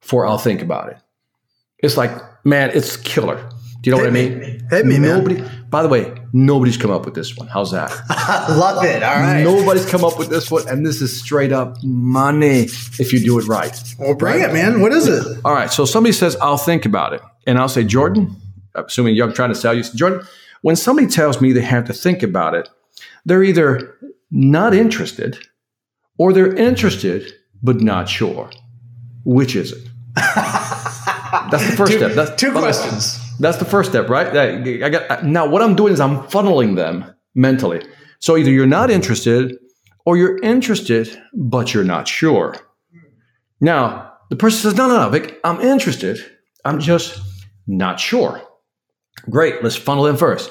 [0.01, 0.97] for I'll think about it.
[1.79, 2.11] It's like,
[2.45, 3.49] man, it's killer.
[3.81, 4.67] Do you know what I mean?
[4.71, 5.69] Hit me, man.
[5.71, 7.47] By the way, nobody's come up with this one.
[7.47, 7.91] How's that?
[8.51, 9.03] love it.
[9.03, 9.45] All right.
[9.45, 12.63] Nobody's come up with this one, and this is straight up money
[12.99, 13.81] if you do it right.
[13.99, 14.81] Well, bring it, man.
[14.81, 15.41] What is it?
[15.45, 15.71] All right.
[15.71, 17.21] So somebody says, I'll think about it.
[17.47, 18.35] And I'll say, Jordan,
[18.75, 20.27] assuming you're trying to sell you, Jordan,
[20.63, 22.69] when somebody tells me they have to think about it,
[23.25, 23.97] they're either
[24.31, 25.39] not interested
[26.19, 27.33] or they're interested
[27.63, 28.51] but not sure.
[29.25, 29.89] Which is it?
[30.17, 32.13] That's the first step.
[32.13, 33.19] That's Two questions.
[33.39, 34.37] That's the first step, right?
[34.37, 35.49] I I got now.
[35.49, 37.05] What I'm doing is I'm funneling them
[37.35, 37.87] mentally.
[38.19, 39.57] So either you're not interested,
[40.05, 42.57] or you're interested but you're not sure.
[43.61, 46.19] Now the person says, "No, no, no, Vic, I'm interested.
[46.65, 47.21] I'm just
[47.67, 48.43] not sure."
[49.31, 49.63] Great.
[49.63, 50.51] Let's funnel in first.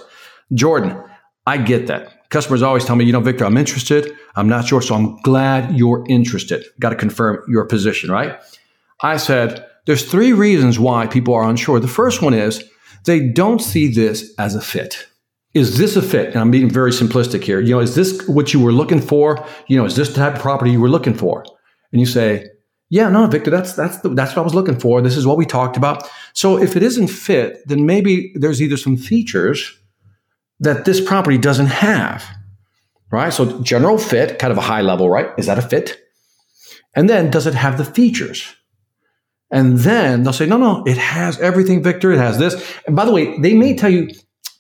[0.54, 1.02] Jordan,
[1.46, 2.30] I get that.
[2.30, 4.14] Customers always tell me, you know, Victor, I'm interested.
[4.36, 4.82] I'm not sure.
[4.82, 6.66] So I'm glad you're interested.
[6.80, 8.40] Got to confirm your position, right?
[9.02, 11.80] I said, there's three reasons why people are unsure.
[11.80, 12.64] The first one is
[13.06, 15.08] they don't see this as a fit.
[15.54, 16.28] Is this a fit?
[16.28, 17.62] And I'm being very simplistic here.
[17.62, 19.44] You know, is this what you were looking for?
[19.68, 21.46] You know, is this the type of property you were looking for?
[21.92, 22.48] And you say,
[22.90, 25.02] yeah, no, Victor, that's that's the, that's what I was looking for.
[25.02, 26.10] This is what we talked about.
[26.34, 29.78] So if it isn't fit, then maybe there's either some features
[30.60, 32.26] that this property doesn't have,
[33.12, 33.32] right?
[33.34, 35.30] So general fit, kind of a high level, right?
[35.38, 36.00] Is that a fit?
[36.96, 38.56] And then does it have the features?
[39.52, 42.12] And then they'll say, no, no, it has everything, Victor.
[42.12, 42.56] It has this.
[42.86, 44.10] And by the way, they may tell you,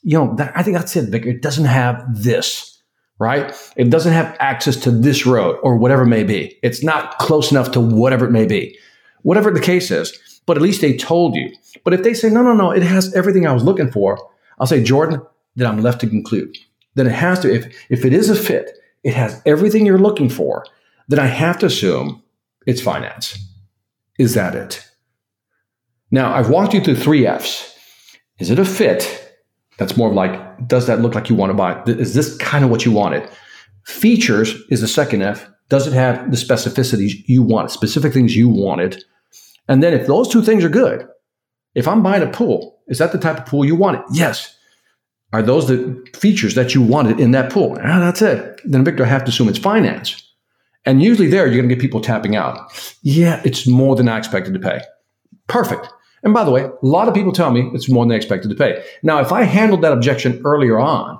[0.03, 1.29] you know, that, I think that's it, Victor.
[1.29, 2.76] It doesn't have this,
[3.19, 3.53] right?
[3.75, 6.57] It doesn't have access to this road or whatever it may be.
[6.61, 8.77] It's not close enough to whatever it may be.
[9.23, 11.51] Whatever the case is, but at least they told you.
[11.83, 14.17] But if they say, no, no, no, it has everything I was looking for,
[14.59, 15.21] I'll say, Jordan,
[15.55, 16.57] then I'm left to conclude.
[16.95, 18.71] Then it has to, if, if it is a fit,
[19.03, 20.65] it has everything you're looking for,
[21.07, 22.23] then I have to assume
[22.65, 23.37] it's finance.
[24.17, 24.85] Is that it?
[26.11, 27.75] Now, I've walked you through three F's.
[28.39, 29.26] Is it a fit?
[29.77, 31.81] That's more of like, does that look like you want to buy?
[31.83, 33.29] Is this kind of what you wanted?
[33.85, 35.47] Features is the second F.
[35.69, 39.03] Does it have the specificities you want, specific things you wanted?
[39.67, 41.07] And then if those two things are good,
[41.75, 44.01] if I'm buying a pool, is that the type of pool you wanted?
[44.11, 44.55] Yes.
[45.33, 47.77] Are those the features that you wanted in that pool?
[47.83, 48.61] Ah, that's it.
[48.63, 50.23] Then Victor, I have to assume it's finance.
[50.85, 52.71] And usually there, you're going to get people tapping out.
[53.01, 54.81] Yeah, it's more than I expected to pay.
[55.47, 55.89] Perfect.
[56.27, 58.49] And by the way, a lot of people tell me it's more than they expected
[58.49, 58.83] to pay.
[59.01, 61.17] Now, if I handled that objection earlier on,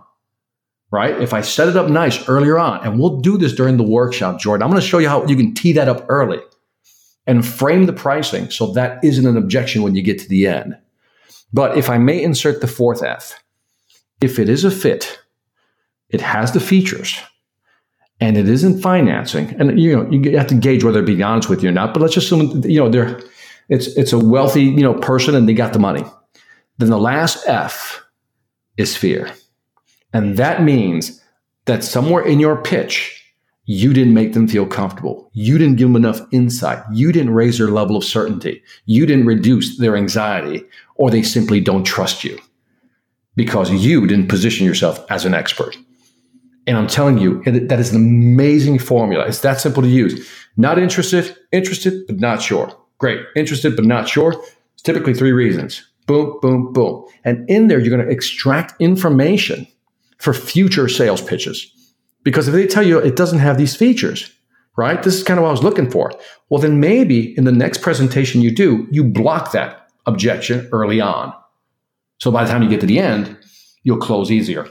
[0.92, 1.22] right?
[1.22, 4.38] If I set it up nice earlier on, and we'll do this during the workshop,
[4.38, 6.40] Jordan, I'm going to show you how you can tee that up early
[7.26, 10.78] and frame the pricing so that isn't an objection when you get to the end.
[11.54, 13.42] But if I may insert the fourth F,
[14.20, 15.22] if it is a fit,
[16.10, 17.18] it has the features,
[18.20, 21.50] and it isn't financing, and you know you have to gauge whether to be honest
[21.50, 21.94] with you or not.
[21.94, 23.22] But let's just assume you know they're
[23.70, 26.04] it's it's a wealthy you know person and they got the money.
[26.78, 28.04] Then the last F
[28.78, 29.32] is fear,
[30.14, 31.22] and that means
[31.66, 33.14] that somewhere in your pitch
[33.70, 35.30] You didn't make them feel comfortable.
[35.34, 36.82] You didn't give them enough insight.
[36.94, 38.64] You didn't raise their level of certainty.
[38.86, 40.64] You didn't reduce their anxiety,
[40.96, 42.40] or they simply don't trust you
[43.36, 45.78] because you didn't position yourself as an expert.
[46.66, 49.26] And I'm telling you, that is an amazing formula.
[49.26, 50.28] It's that simple to use.
[50.56, 52.74] Not interested, interested, but not sure.
[53.00, 53.20] Great.
[53.36, 54.34] Interested, but not sure.
[54.74, 55.86] It's typically three reasons.
[56.08, 57.06] Boom, boom, boom.
[57.24, 59.68] And in there, you're going to extract information
[60.18, 61.72] for future sales pitches.
[62.24, 64.32] Because if they tell you it doesn't have these features,
[64.76, 65.02] right?
[65.04, 66.14] This is kind of what I was looking for.
[66.50, 71.34] Well, then maybe in the next presentation you do, you block that objection early on.
[72.20, 73.38] So by the time you get to the end,
[73.84, 74.68] you'll close easier.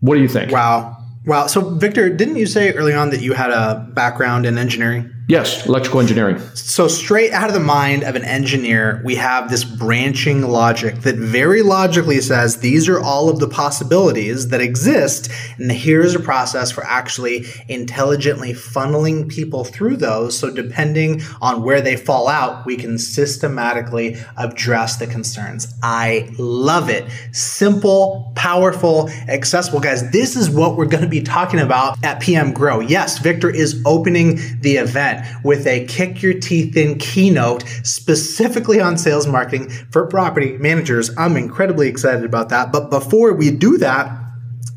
[0.00, 0.50] What do you think?
[0.50, 0.96] Wow.
[1.26, 1.46] Wow.
[1.46, 5.10] So, Victor, didn't you say early on that you had a background in engineering?
[5.26, 6.38] Yes, electrical engineering.
[6.52, 11.16] So, straight out of the mind of an engineer, we have this branching logic that
[11.16, 15.30] very logically says these are all of the possibilities that exist.
[15.56, 20.38] And here's a process for actually intelligently funneling people through those.
[20.38, 25.74] So, depending on where they fall out, we can systematically address the concerns.
[25.82, 27.10] I love it.
[27.32, 29.80] Simple, powerful, accessible.
[29.80, 32.80] Guys, this is what we're going to be talking about at PM Grow.
[32.80, 38.96] Yes, Victor is opening the event with a kick your teeth in keynote specifically on
[38.96, 41.10] sales marketing for property managers.
[41.18, 42.72] I'm incredibly excited about that.
[42.72, 44.23] But before we do that,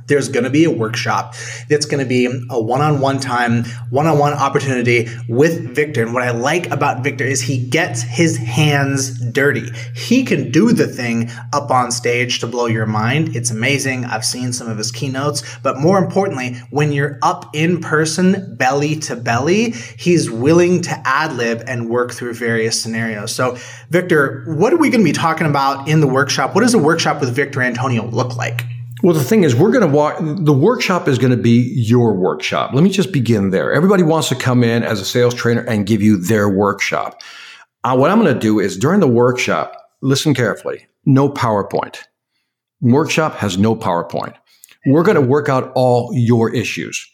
[0.08, 1.36] there's going to be a workshop.
[1.70, 6.04] It's going to be a one-on-one time, one-on-one opportunity with Victor.
[6.04, 9.70] And what I like about Victor is he gets his hands dirty.
[9.96, 13.36] He can do the thing up on stage to blow your mind.
[13.36, 14.06] It's amazing.
[14.06, 18.96] I've seen some of his keynotes, but more importantly, when you're up in person, belly
[19.02, 23.36] to belly, he's willing to ad lib and work through various scenarios.
[23.36, 23.58] So,
[23.90, 26.56] Victor, what are we going to be talking about in the workshop?
[26.56, 28.64] What does a workshop with Victor Antonio look like?
[29.04, 32.14] Well, the thing is, we're going to walk, the workshop is going to be your
[32.14, 32.72] workshop.
[32.74, 33.72] Let me just begin there.
[33.72, 37.22] Everybody wants to come in as a sales trainer and give you their workshop.
[37.84, 42.00] Uh, what I'm going to do is during the workshop, listen carefully, no PowerPoint.
[42.82, 44.34] Workshop has no PowerPoint.
[44.88, 47.08] We're going to work out all your issues.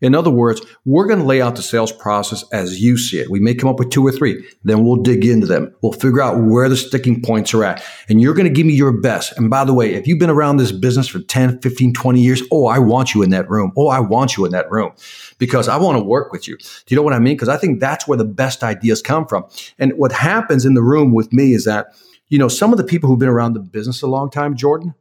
[0.00, 3.30] In other words, we're going to lay out the sales process as you see it.
[3.30, 4.46] We may come up with two or three.
[4.62, 5.74] Then we'll dig into them.
[5.82, 7.82] We'll figure out where the sticking points are at.
[8.08, 9.36] And you're going to give me your best.
[9.36, 12.42] And by the way, if you've been around this business for 10, 15, 20 years,
[12.52, 13.72] oh, I want you in that room.
[13.76, 14.92] Oh, I want you in that room
[15.38, 16.56] because I want to work with you.
[16.58, 17.34] Do you know what I mean?
[17.34, 19.46] Because I think that's where the best ideas come from.
[19.78, 21.88] And what happens in the room with me is that,
[22.28, 24.94] you know, some of the people who've been around the business a long time, Jordan,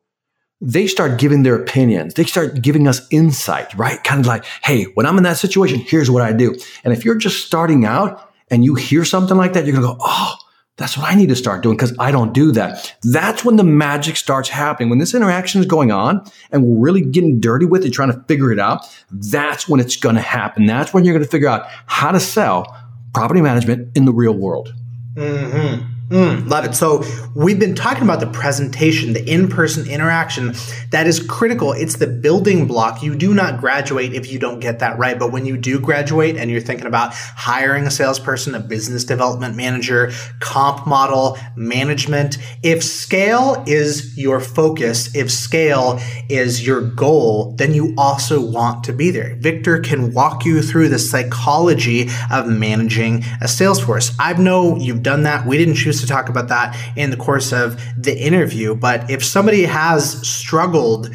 [0.59, 2.15] they start giving their opinions.
[2.15, 4.03] They start giving us insight, right?
[4.03, 6.55] Kind of like, hey, when I'm in that situation, here's what I do.
[6.83, 9.93] And if you're just starting out and you hear something like that, you're going to
[9.93, 10.35] go, oh,
[10.77, 12.95] that's what I need to start doing because I don't do that.
[13.03, 14.89] That's when the magic starts happening.
[14.89, 18.23] When this interaction is going on and we're really getting dirty with it, trying to
[18.27, 20.65] figure it out, that's when it's going to happen.
[20.65, 22.75] That's when you're going to figure out how to sell
[23.13, 24.73] property management in the real world.
[25.15, 25.96] Mm-hmm.
[26.09, 26.73] Mm, love it.
[26.73, 27.03] So
[27.35, 30.53] we've been talking about the presentation, the in-person interaction.
[30.91, 31.73] That is critical.
[31.73, 33.03] It's the building block.
[33.03, 35.19] You do not graduate if you don't get that right.
[35.19, 39.57] But when you do graduate and you're thinking about hiring a salesperson, a business development
[39.57, 45.99] manager, comp model, management, if scale is your focus, if scale
[46.29, 49.35] is your goal, then you also want to be there.
[49.35, 54.15] Victor can walk you through the psychology of managing a sales force.
[54.17, 55.45] I know you've done that.
[55.45, 58.75] We didn't choose to talk about that in the course of the interview.
[58.75, 61.09] But if somebody has struggled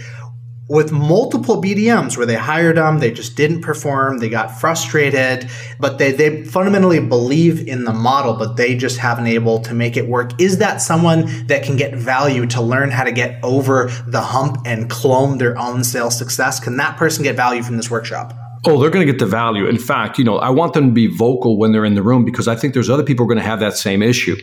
[0.68, 5.98] with multiple BDMs where they hired them, they just didn't perform, they got frustrated, but
[5.98, 10.08] they, they fundamentally believe in the model, but they just haven't able to make it
[10.08, 10.40] work.
[10.40, 14.58] Is that someone that can get value to learn how to get over the hump
[14.64, 16.58] and clone their own sales success?
[16.58, 18.41] Can that person get value from this workshop?
[18.64, 19.66] Oh, they're going to get the value.
[19.66, 22.24] In fact, you know, I want them to be vocal when they're in the room
[22.24, 24.36] because I think there's other people who are going to have that same issue.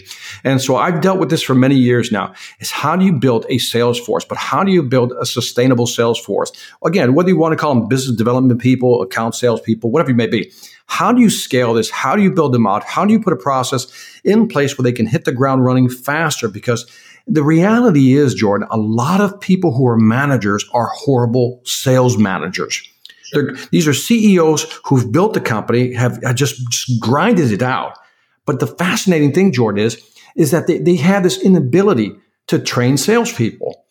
[0.43, 2.33] And so I've dealt with this for many years now.
[2.59, 5.87] Is how do you build a sales force, but how do you build a sustainable
[5.87, 6.51] sales force?
[6.83, 10.17] Again, whether you want to call them business development people, account sales people, whatever you
[10.17, 10.51] may be.
[10.87, 11.89] How do you scale this?
[11.89, 12.83] How do you build them out?
[12.83, 13.87] How do you put a process
[14.25, 16.49] in place where they can hit the ground running faster?
[16.49, 16.85] Because
[17.25, 22.85] the reality is, Jordan, a lot of people who are managers are horrible sales managers
[23.33, 27.97] they're, these are CEOs who've built the company, have, have just, just grinded it out.
[28.45, 30.01] But the fascinating thing, Jordan, is,
[30.35, 32.13] is that they, they have this inability
[32.47, 33.85] to train salespeople.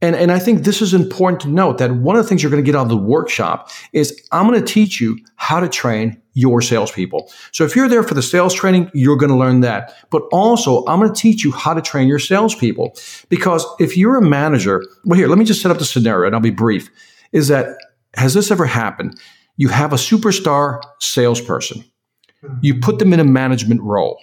[0.00, 2.50] And, and I think this is important to note that one of the things you're
[2.50, 5.68] going to get out of the workshop is I'm going to teach you how to
[5.68, 7.30] train your salespeople.
[7.50, 9.92] So if you're there for the sales training, you're going to learn that.
[10.10, 12.96] But also, I'm going to teach you how to train your salespeople.
[13.28, 16.34] Because if you're a manager, well, here, let me just set up the scenario and
[16.34, 16.90] I'll be brief.
[17.32, 17.76] Is that
[18.18, 19.18] has this ever happened?
[19.58, 21.84] you have a superstar salesperson,
[22.62, 24.18] you put them in a management role,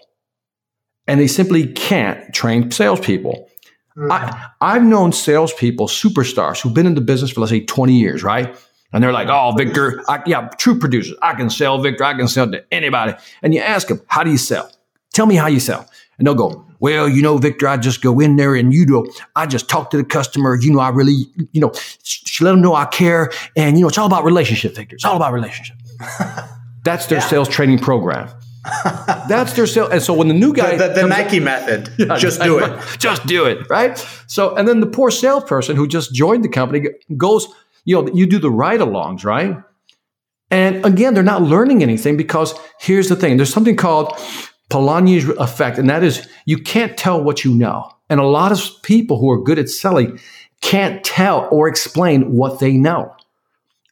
[1.08, 3.48] and they simply can't train salespeople.
[3.98, 4.12] Mm.
[4.12, 8.24] I, I've known salespeople, superstars, who've been in the business for, let's say, 20 years,
[8.24, 8.58] right?
[8.94, 11.18] And they're like, oh, Victor, I, yeah, true producers.
[11.22, 12.06] I can sell, Victor.
[12.06, 13.14] I can sell to anybody.
[13.42, 14.72] And you ask them, how do you sell?
[15.14, 15.90] Tell me how you sell.
[16.18, 19.06] And they'll go, well, you know, Victor, I just go in there and you know,
[19.36, 20.56] I just talk to the customer.
[20.56, 21.72] You know, I really, you know,
[22.04, 23.32] sh- let them know I care.
[23.56, 24.96] And, you know, it's all about relationship, Victor.
[24.96, 25.78] It's all about relationship.
[26.84, 27.28] That's their yeah.
[27.28, 28.30] sales training program.
[29.28, 29.90] That's their sales.
[29.92, 32.80] And so when the new guy, the, the, the Nike method, yeah, just do it,
[33.00, 33.98] just do it, right?
[34.28, 37.48] So, and then the poor salesperson who just joined the company goes,
[37.84, 39.58] you know, you do the ride alongs, right?
[40.52, 44.14] And again, they're not learning anything because here's the thing: there's something called
[44.70, 47.92] Polanyi's effect, and that is you can't tell what you know.
[48.10, 50.20] And a lot of people who are good at selling
[50.62, 53.16] can't tell or explain what they know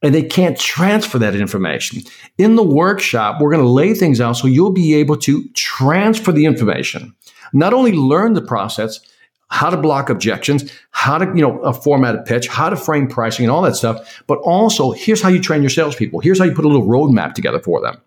[0.03, 2.03] and they can't transfer that information.
[2.37, 6.31] In the workshop, we're going to lay things out so you'll be able to transfer
[6.31, 7.15] the information.
[7.53, 8.99] Not only learn the process,
[9.47, 13.07] how to block objections, how to, you know, uh, a formatted pitch, how to frame
[13.07, 16.19] pricing and all that stuff, but also here's how you train your salespeople.
[16.19, 18.01] Here's how you put a little roadmap together for them.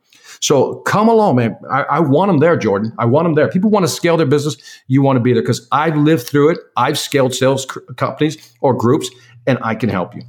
[0.47, 1.57] So come along, man.
[1.69, 2.93] I, I, want them there, Jordan.
[2.99, 3.49] I want them there.
[3.49, 4.57] People want to scale their business.
[4.87, 6.59] You want to be there because I've lived through it.
[6.77, 7.67] I've scaled sales
[7.97, 9.11] companies or groups,
[9.49, 10.23] and I can help you.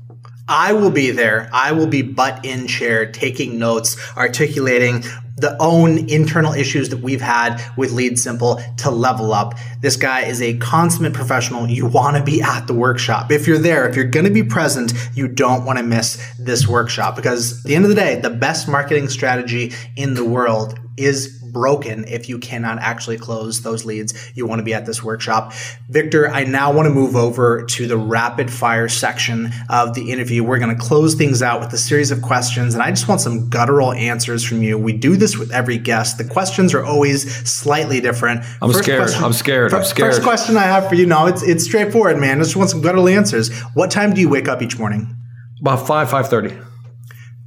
[0.47, 1.49] I will be there.
[1.51, 5.03] I will be butt in chair taking notes, articulating
[5.37, 9.53] the own internal issues that we've had with LeadSimple to level up.
[9.81, 11.69] This guy is a consummate professional.
[11.69, 13.31] You want to be at the workshop.
[13.31, 16.67] If you're there, if you're going to be present, you don't want to miss this
[16.67, 20.79] workshop because at the end of the day, the best marketing strategy in the world
[20.97, 24.31] is broken if you cannot actually close those leads.
[24.35, 25.53] You want to be at this workshop.
[25.89, 30.43] Victor, I now want to move over to the rapid fire section of the interview.
[30.43, 33.21] We're going to close things out with a series of questions, and I just want
[33.21, 34.77] some guttural answers from you.
[34.77, 36.17] We do this with every guest.
[36.17, 38.43] The questions are always slightly different.
[38.61, 38.99] I'm first scared.
[39.01, 39.73] Question, I'm scared.
[39.73, 40.13] I'm scared.
[40.13, 42.39] First question I have for you now, it's it's straightforward, man.
[42.39, 43.51] I just want some guttural answers.
[43.73, 45.15] What time do you wake up each morning?
[45.61, 46.55] About five, five thirty.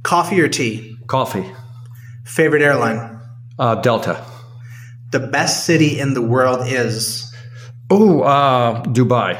[0.03, 0.97] Coffee or tea?
[1.07, 1.45] Coffee.
[2.25, 3.20] Favorite airline?
[3.61, 4.25] Uh, Delta.
[5.11, 7.31] The best city in the world is?
[7.91, 9.39] Oh, uh, Dubai.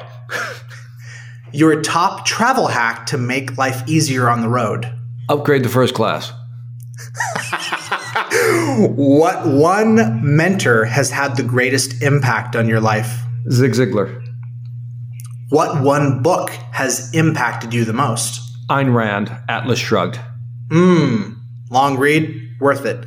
[1.53, 4.93] Your top travel hack to make life easier on the road?
[5.27, 6.31] Upgrade to first class.
[8.95, 13.23] what one mentor has had the greatest impact on your life?
[13.49, 14.23] Zig Ziglar.
[15.49, 18.39] What one book has impacted you the most?
[18.69, 20.19] Ayn Rand, Atlas Shrugged.
[20.67, 21.37] Mmm,
[21.71, 23.03] long read, worth it.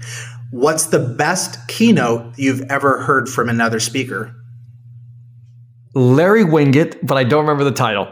[0.55, 4.37] What's the best keynote you've ever heard from another speaker?
[5.97, 8.07] Larry Winget, but I don't remember the title.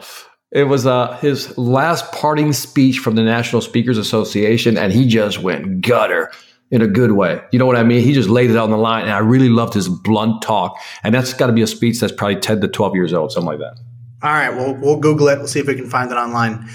[0.50, 5.40] It was uh, his last parting speech from the National Speakers Association, and he just
[5.40, 6.32] went gutter
[6.72, 7.40] in a good way.
[7.52, 8.02] You know what I mean?
[8.02, 10.76] He just laid it on the line, and I really loved his blunt talk.
[11.04, 13.46] And that's got to be a speech that's probably 10 to 12 years old, something
[13.46, 13.78] like that.
[14.20, 15.38] All right, well, we'll Google it.
[15.38, 16.68] We'll see if we can find it online.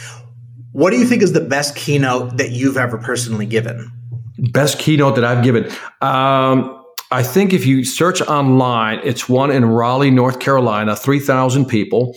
[0.72, 3.92] What do you think is the best keynote that you've ever personally given?
[4.38, 5.66] Best keynote that I've given.
[6.02, 12.16] Um, I think if you search online, it's one in Raleigh, North Carolina, 3,000 people,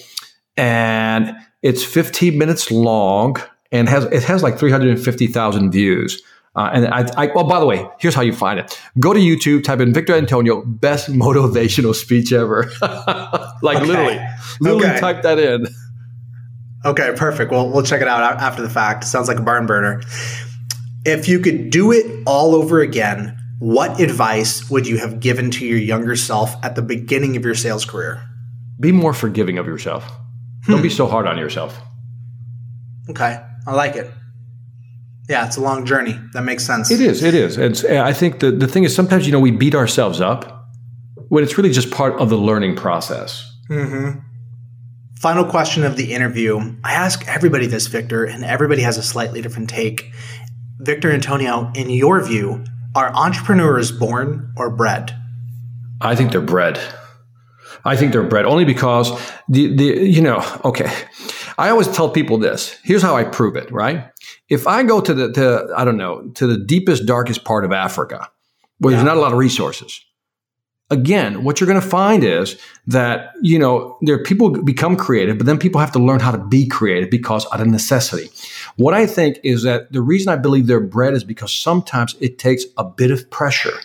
[0.56, 3.36] and it's 15 minutes long
[3.72, 6.22] and has it has like 350,000 views.
[6.56, 8.80] Uh, and I, I, oh, by the way, here's how you find it.
[8.98, 12.70] Go to YouTube, type in Victor Antonio, best motivational speech ever.
[13.62, 13.86] like okay.
[13.86, 14.20] literally,
[14.60, 15.00] literally okay.
[15.00, 15.68] type that in.
[16.84, 17.52] Okay, perfect.
[17.52, 19.04] Well, we'll check it out after the fact.
[19.04, 20.02] Sounds like a barn burner.
[21.04, 25.66] If you could do it all over again, what advice would you have given to
[25.66, 28.22] your younger self at the beginning of your sales career?
[28.78, 30.04] Be more forgiving of yourself.
[30.64, 30.72] Hmm.
[30.72, 31.78] Don't be so hard on yourself.
[33.08, 34.10] Okay, I like it.
[35.28, 36.18] Yeah, it's a long journey.
[36.32, 36.90] That makes sense.
[36.90, 37.22] It is.
[37.22, 37.56] It is.
[37.56, 40.68] It's, I think the, the thing is sometimes, you know, we beat ourselves up
[41.28, 43.56] when it's really just part of the learning process.
[43.68, 44.18] Mm-hmm.
[45.20, 46.58] Final question of the interview.
[46.82, 50.12] I ask everybody this, Victor, and everybody has a slightly different take.
[50.80, 52.64] Victor Antonio, in your view,
[52.94, 55.14] are entrepreneurs born or bred?
[56.00, 56.80] I think they're bred.
[57.84, 59.10] I think they're bred only because
[59.48, 60.90] the, the you know okay.
[61.58, 62.78] I always tell people this.
[62.82, 63.70] Here's how I prove it.
[63.70, 64.10] Right?
[64.48, 67.72] If I go to the to I don't know to the deepest darkest part of
[67.72, 68.30] Africa
[68.78, 68.98] where yeah.
[68.98, 70.02] there's not a lot of resources,
[70.90, 75.38] again, what you're going to find is that, you know, there are people become creative,
[75.38, 78.28] but then people have to learn how to be creative because out of necessity.
[78.76, 82.38] What I think is that the reason I believe they're bred is because sometimes it
[82.38, 83.78] takes a bit of pressure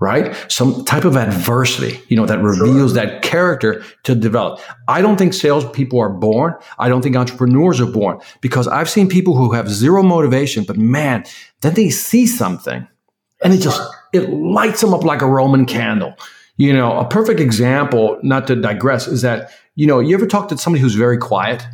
[0.00, 0.36] right?
[0.50, 3.04] Some type of adversity, you know, that reveals sure.
[3.04, 4.60] that character to develop.
[4.86, 6.54] I don't think salespeople are born.
[6.78, 10.76] I don't think entrepreneurs are born because I've seen people who have zero motivation, but
[10.76, 11.24] man,
[11.62, 12.86] then they see something
[13.42, 13.80] and it just,
[14.12, 16.14] it lights them up like a Roman candle.
[16.56, 20.48] You know, a perfect example, not to digress, is that, you know, you ever talk
[20.48, 21.64] to somebody who's very quiet?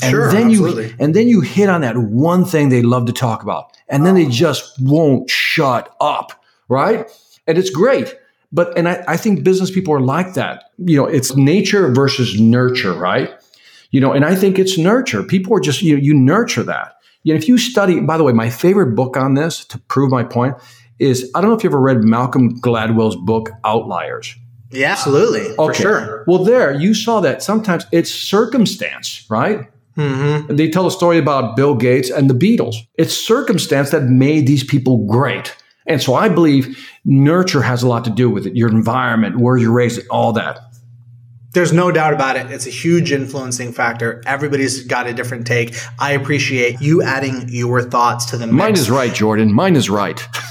[0.00, 0.88] And sure, then absolutely.
[0.88, 3.76] you and then you hit on that one thing they love to talk about.
[3.88, 4.30] And then they oh.
[4.30, 6.32] just won't shut up,
[6.68, 7.10] right?
[7.46, 8.14] And it's great.
[8.52, 10.70] But and I, I think business people are like that.
[10.78, 13.30] You know, it's nature versus nurture, right?
[13.90, 15.22] You know, and I think it's nurture.
[15.22, 16.94] People are just you know, you nurture that.
[17.32, 20.24] Know, if you study, by the way, my favorite book on this to prove my
[20.24, 20.56] point
[20.98, 24.36] is I don't know if you ever read Malcolm Gladwell's book Outliers.
[24.70, 25.48] Yeah, absolutely.
[25.56, 25.56] Okay.
[25.56, 26.24] For sure.
[26.26, 29.68] Well, there you saw that sometimes it's circumstance, right?
[29.96, 30.54] Mm-hmm.
[30.54, 32.76] They tell a story about Bill Gates and the Beatles.
[32.94, 35.56] It's circumstance that made these people great.
[35.86, 38.54] And so I believe nurture has a lot to do with it.
[38.54, 40.60] Your environment, where you're raised, all that.
[41.54, 42.50] There's no doubt about it.
[42.50, 44.22] It's a huge influencing factor.
[44.26, 45.74] Everybody's got a different take.
[45.98, 48.56] I appreciate you adding your thoughts to the mix.
[48.56, 49.54] Mine is right, Jordan.
[49.54, 50.22] Mine is right.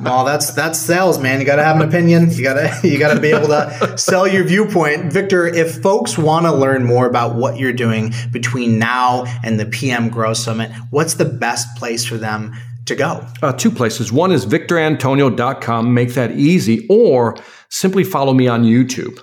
[0.00, 1.40] well, that's that's sales, man.
[1.40, 2.30] You got to have an opinion.
[2.30, 5.12] You got to you got to be able to sell your viewpoint.
[5.12, 9.66] Victor, if folks want to learn more about what you're doing between now and the
[9.66, 12.54] PM Grow Summit, what's the best place for them
[12.86, 13.26] to go?
[13.42, 14.12] Uh, two places.
[14.12, 15.92] One is victorantonio.com.
[15.92, 17.36] Make that easy, or
[17.70, 19.20] simply follow me on YouTube.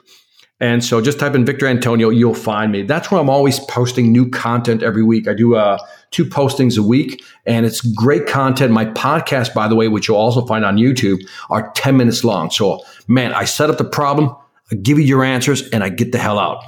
[0.61, 2.83] And so just type in Victor Antonio, you'll find me.
[2.83, 5.27] That's where I'm always posting new content every week.
[5.27, 5.77] I do uh,
[6.11, 8.71] two postings a week, and it's great content.
[8.71, 12.51] My podcast, by the way, which you'll also find on YouTube, are 10 minutes long.
[12.51, 14.33] So, man, I set up the problem,
[14.71, 16.63] I give you your answers, and I get the hell out.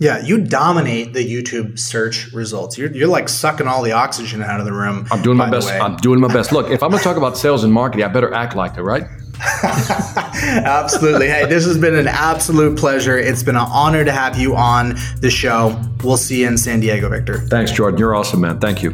[0.00, 2.76] Yeah, you dominate the YouTube search results.
[2.76, 5.06] You're, you're like sucking all the oxygen out of the room.
[5.12, 5.68] I'm doing my best.
[5.70, 6.52] I'm doing my best.
[6.52, 8.82] Look, if I'm going to talk about sales and marketing, I better act like it,
[8.82, 9.04] right?
[10.64, 11.28] Absolutely.
[11.28, 13.18] Hey, this has been an absolute pleasure.
[13.18, 15.80] It's been an honor to have you on the show.
[16.04, 17.38] We'll see you in San Diego, Victor.
[17.38, 17.98] Thanks, Jordan.
[17.98, 18.58] You're awesome, man.
[18.60, 18.90] Thank you.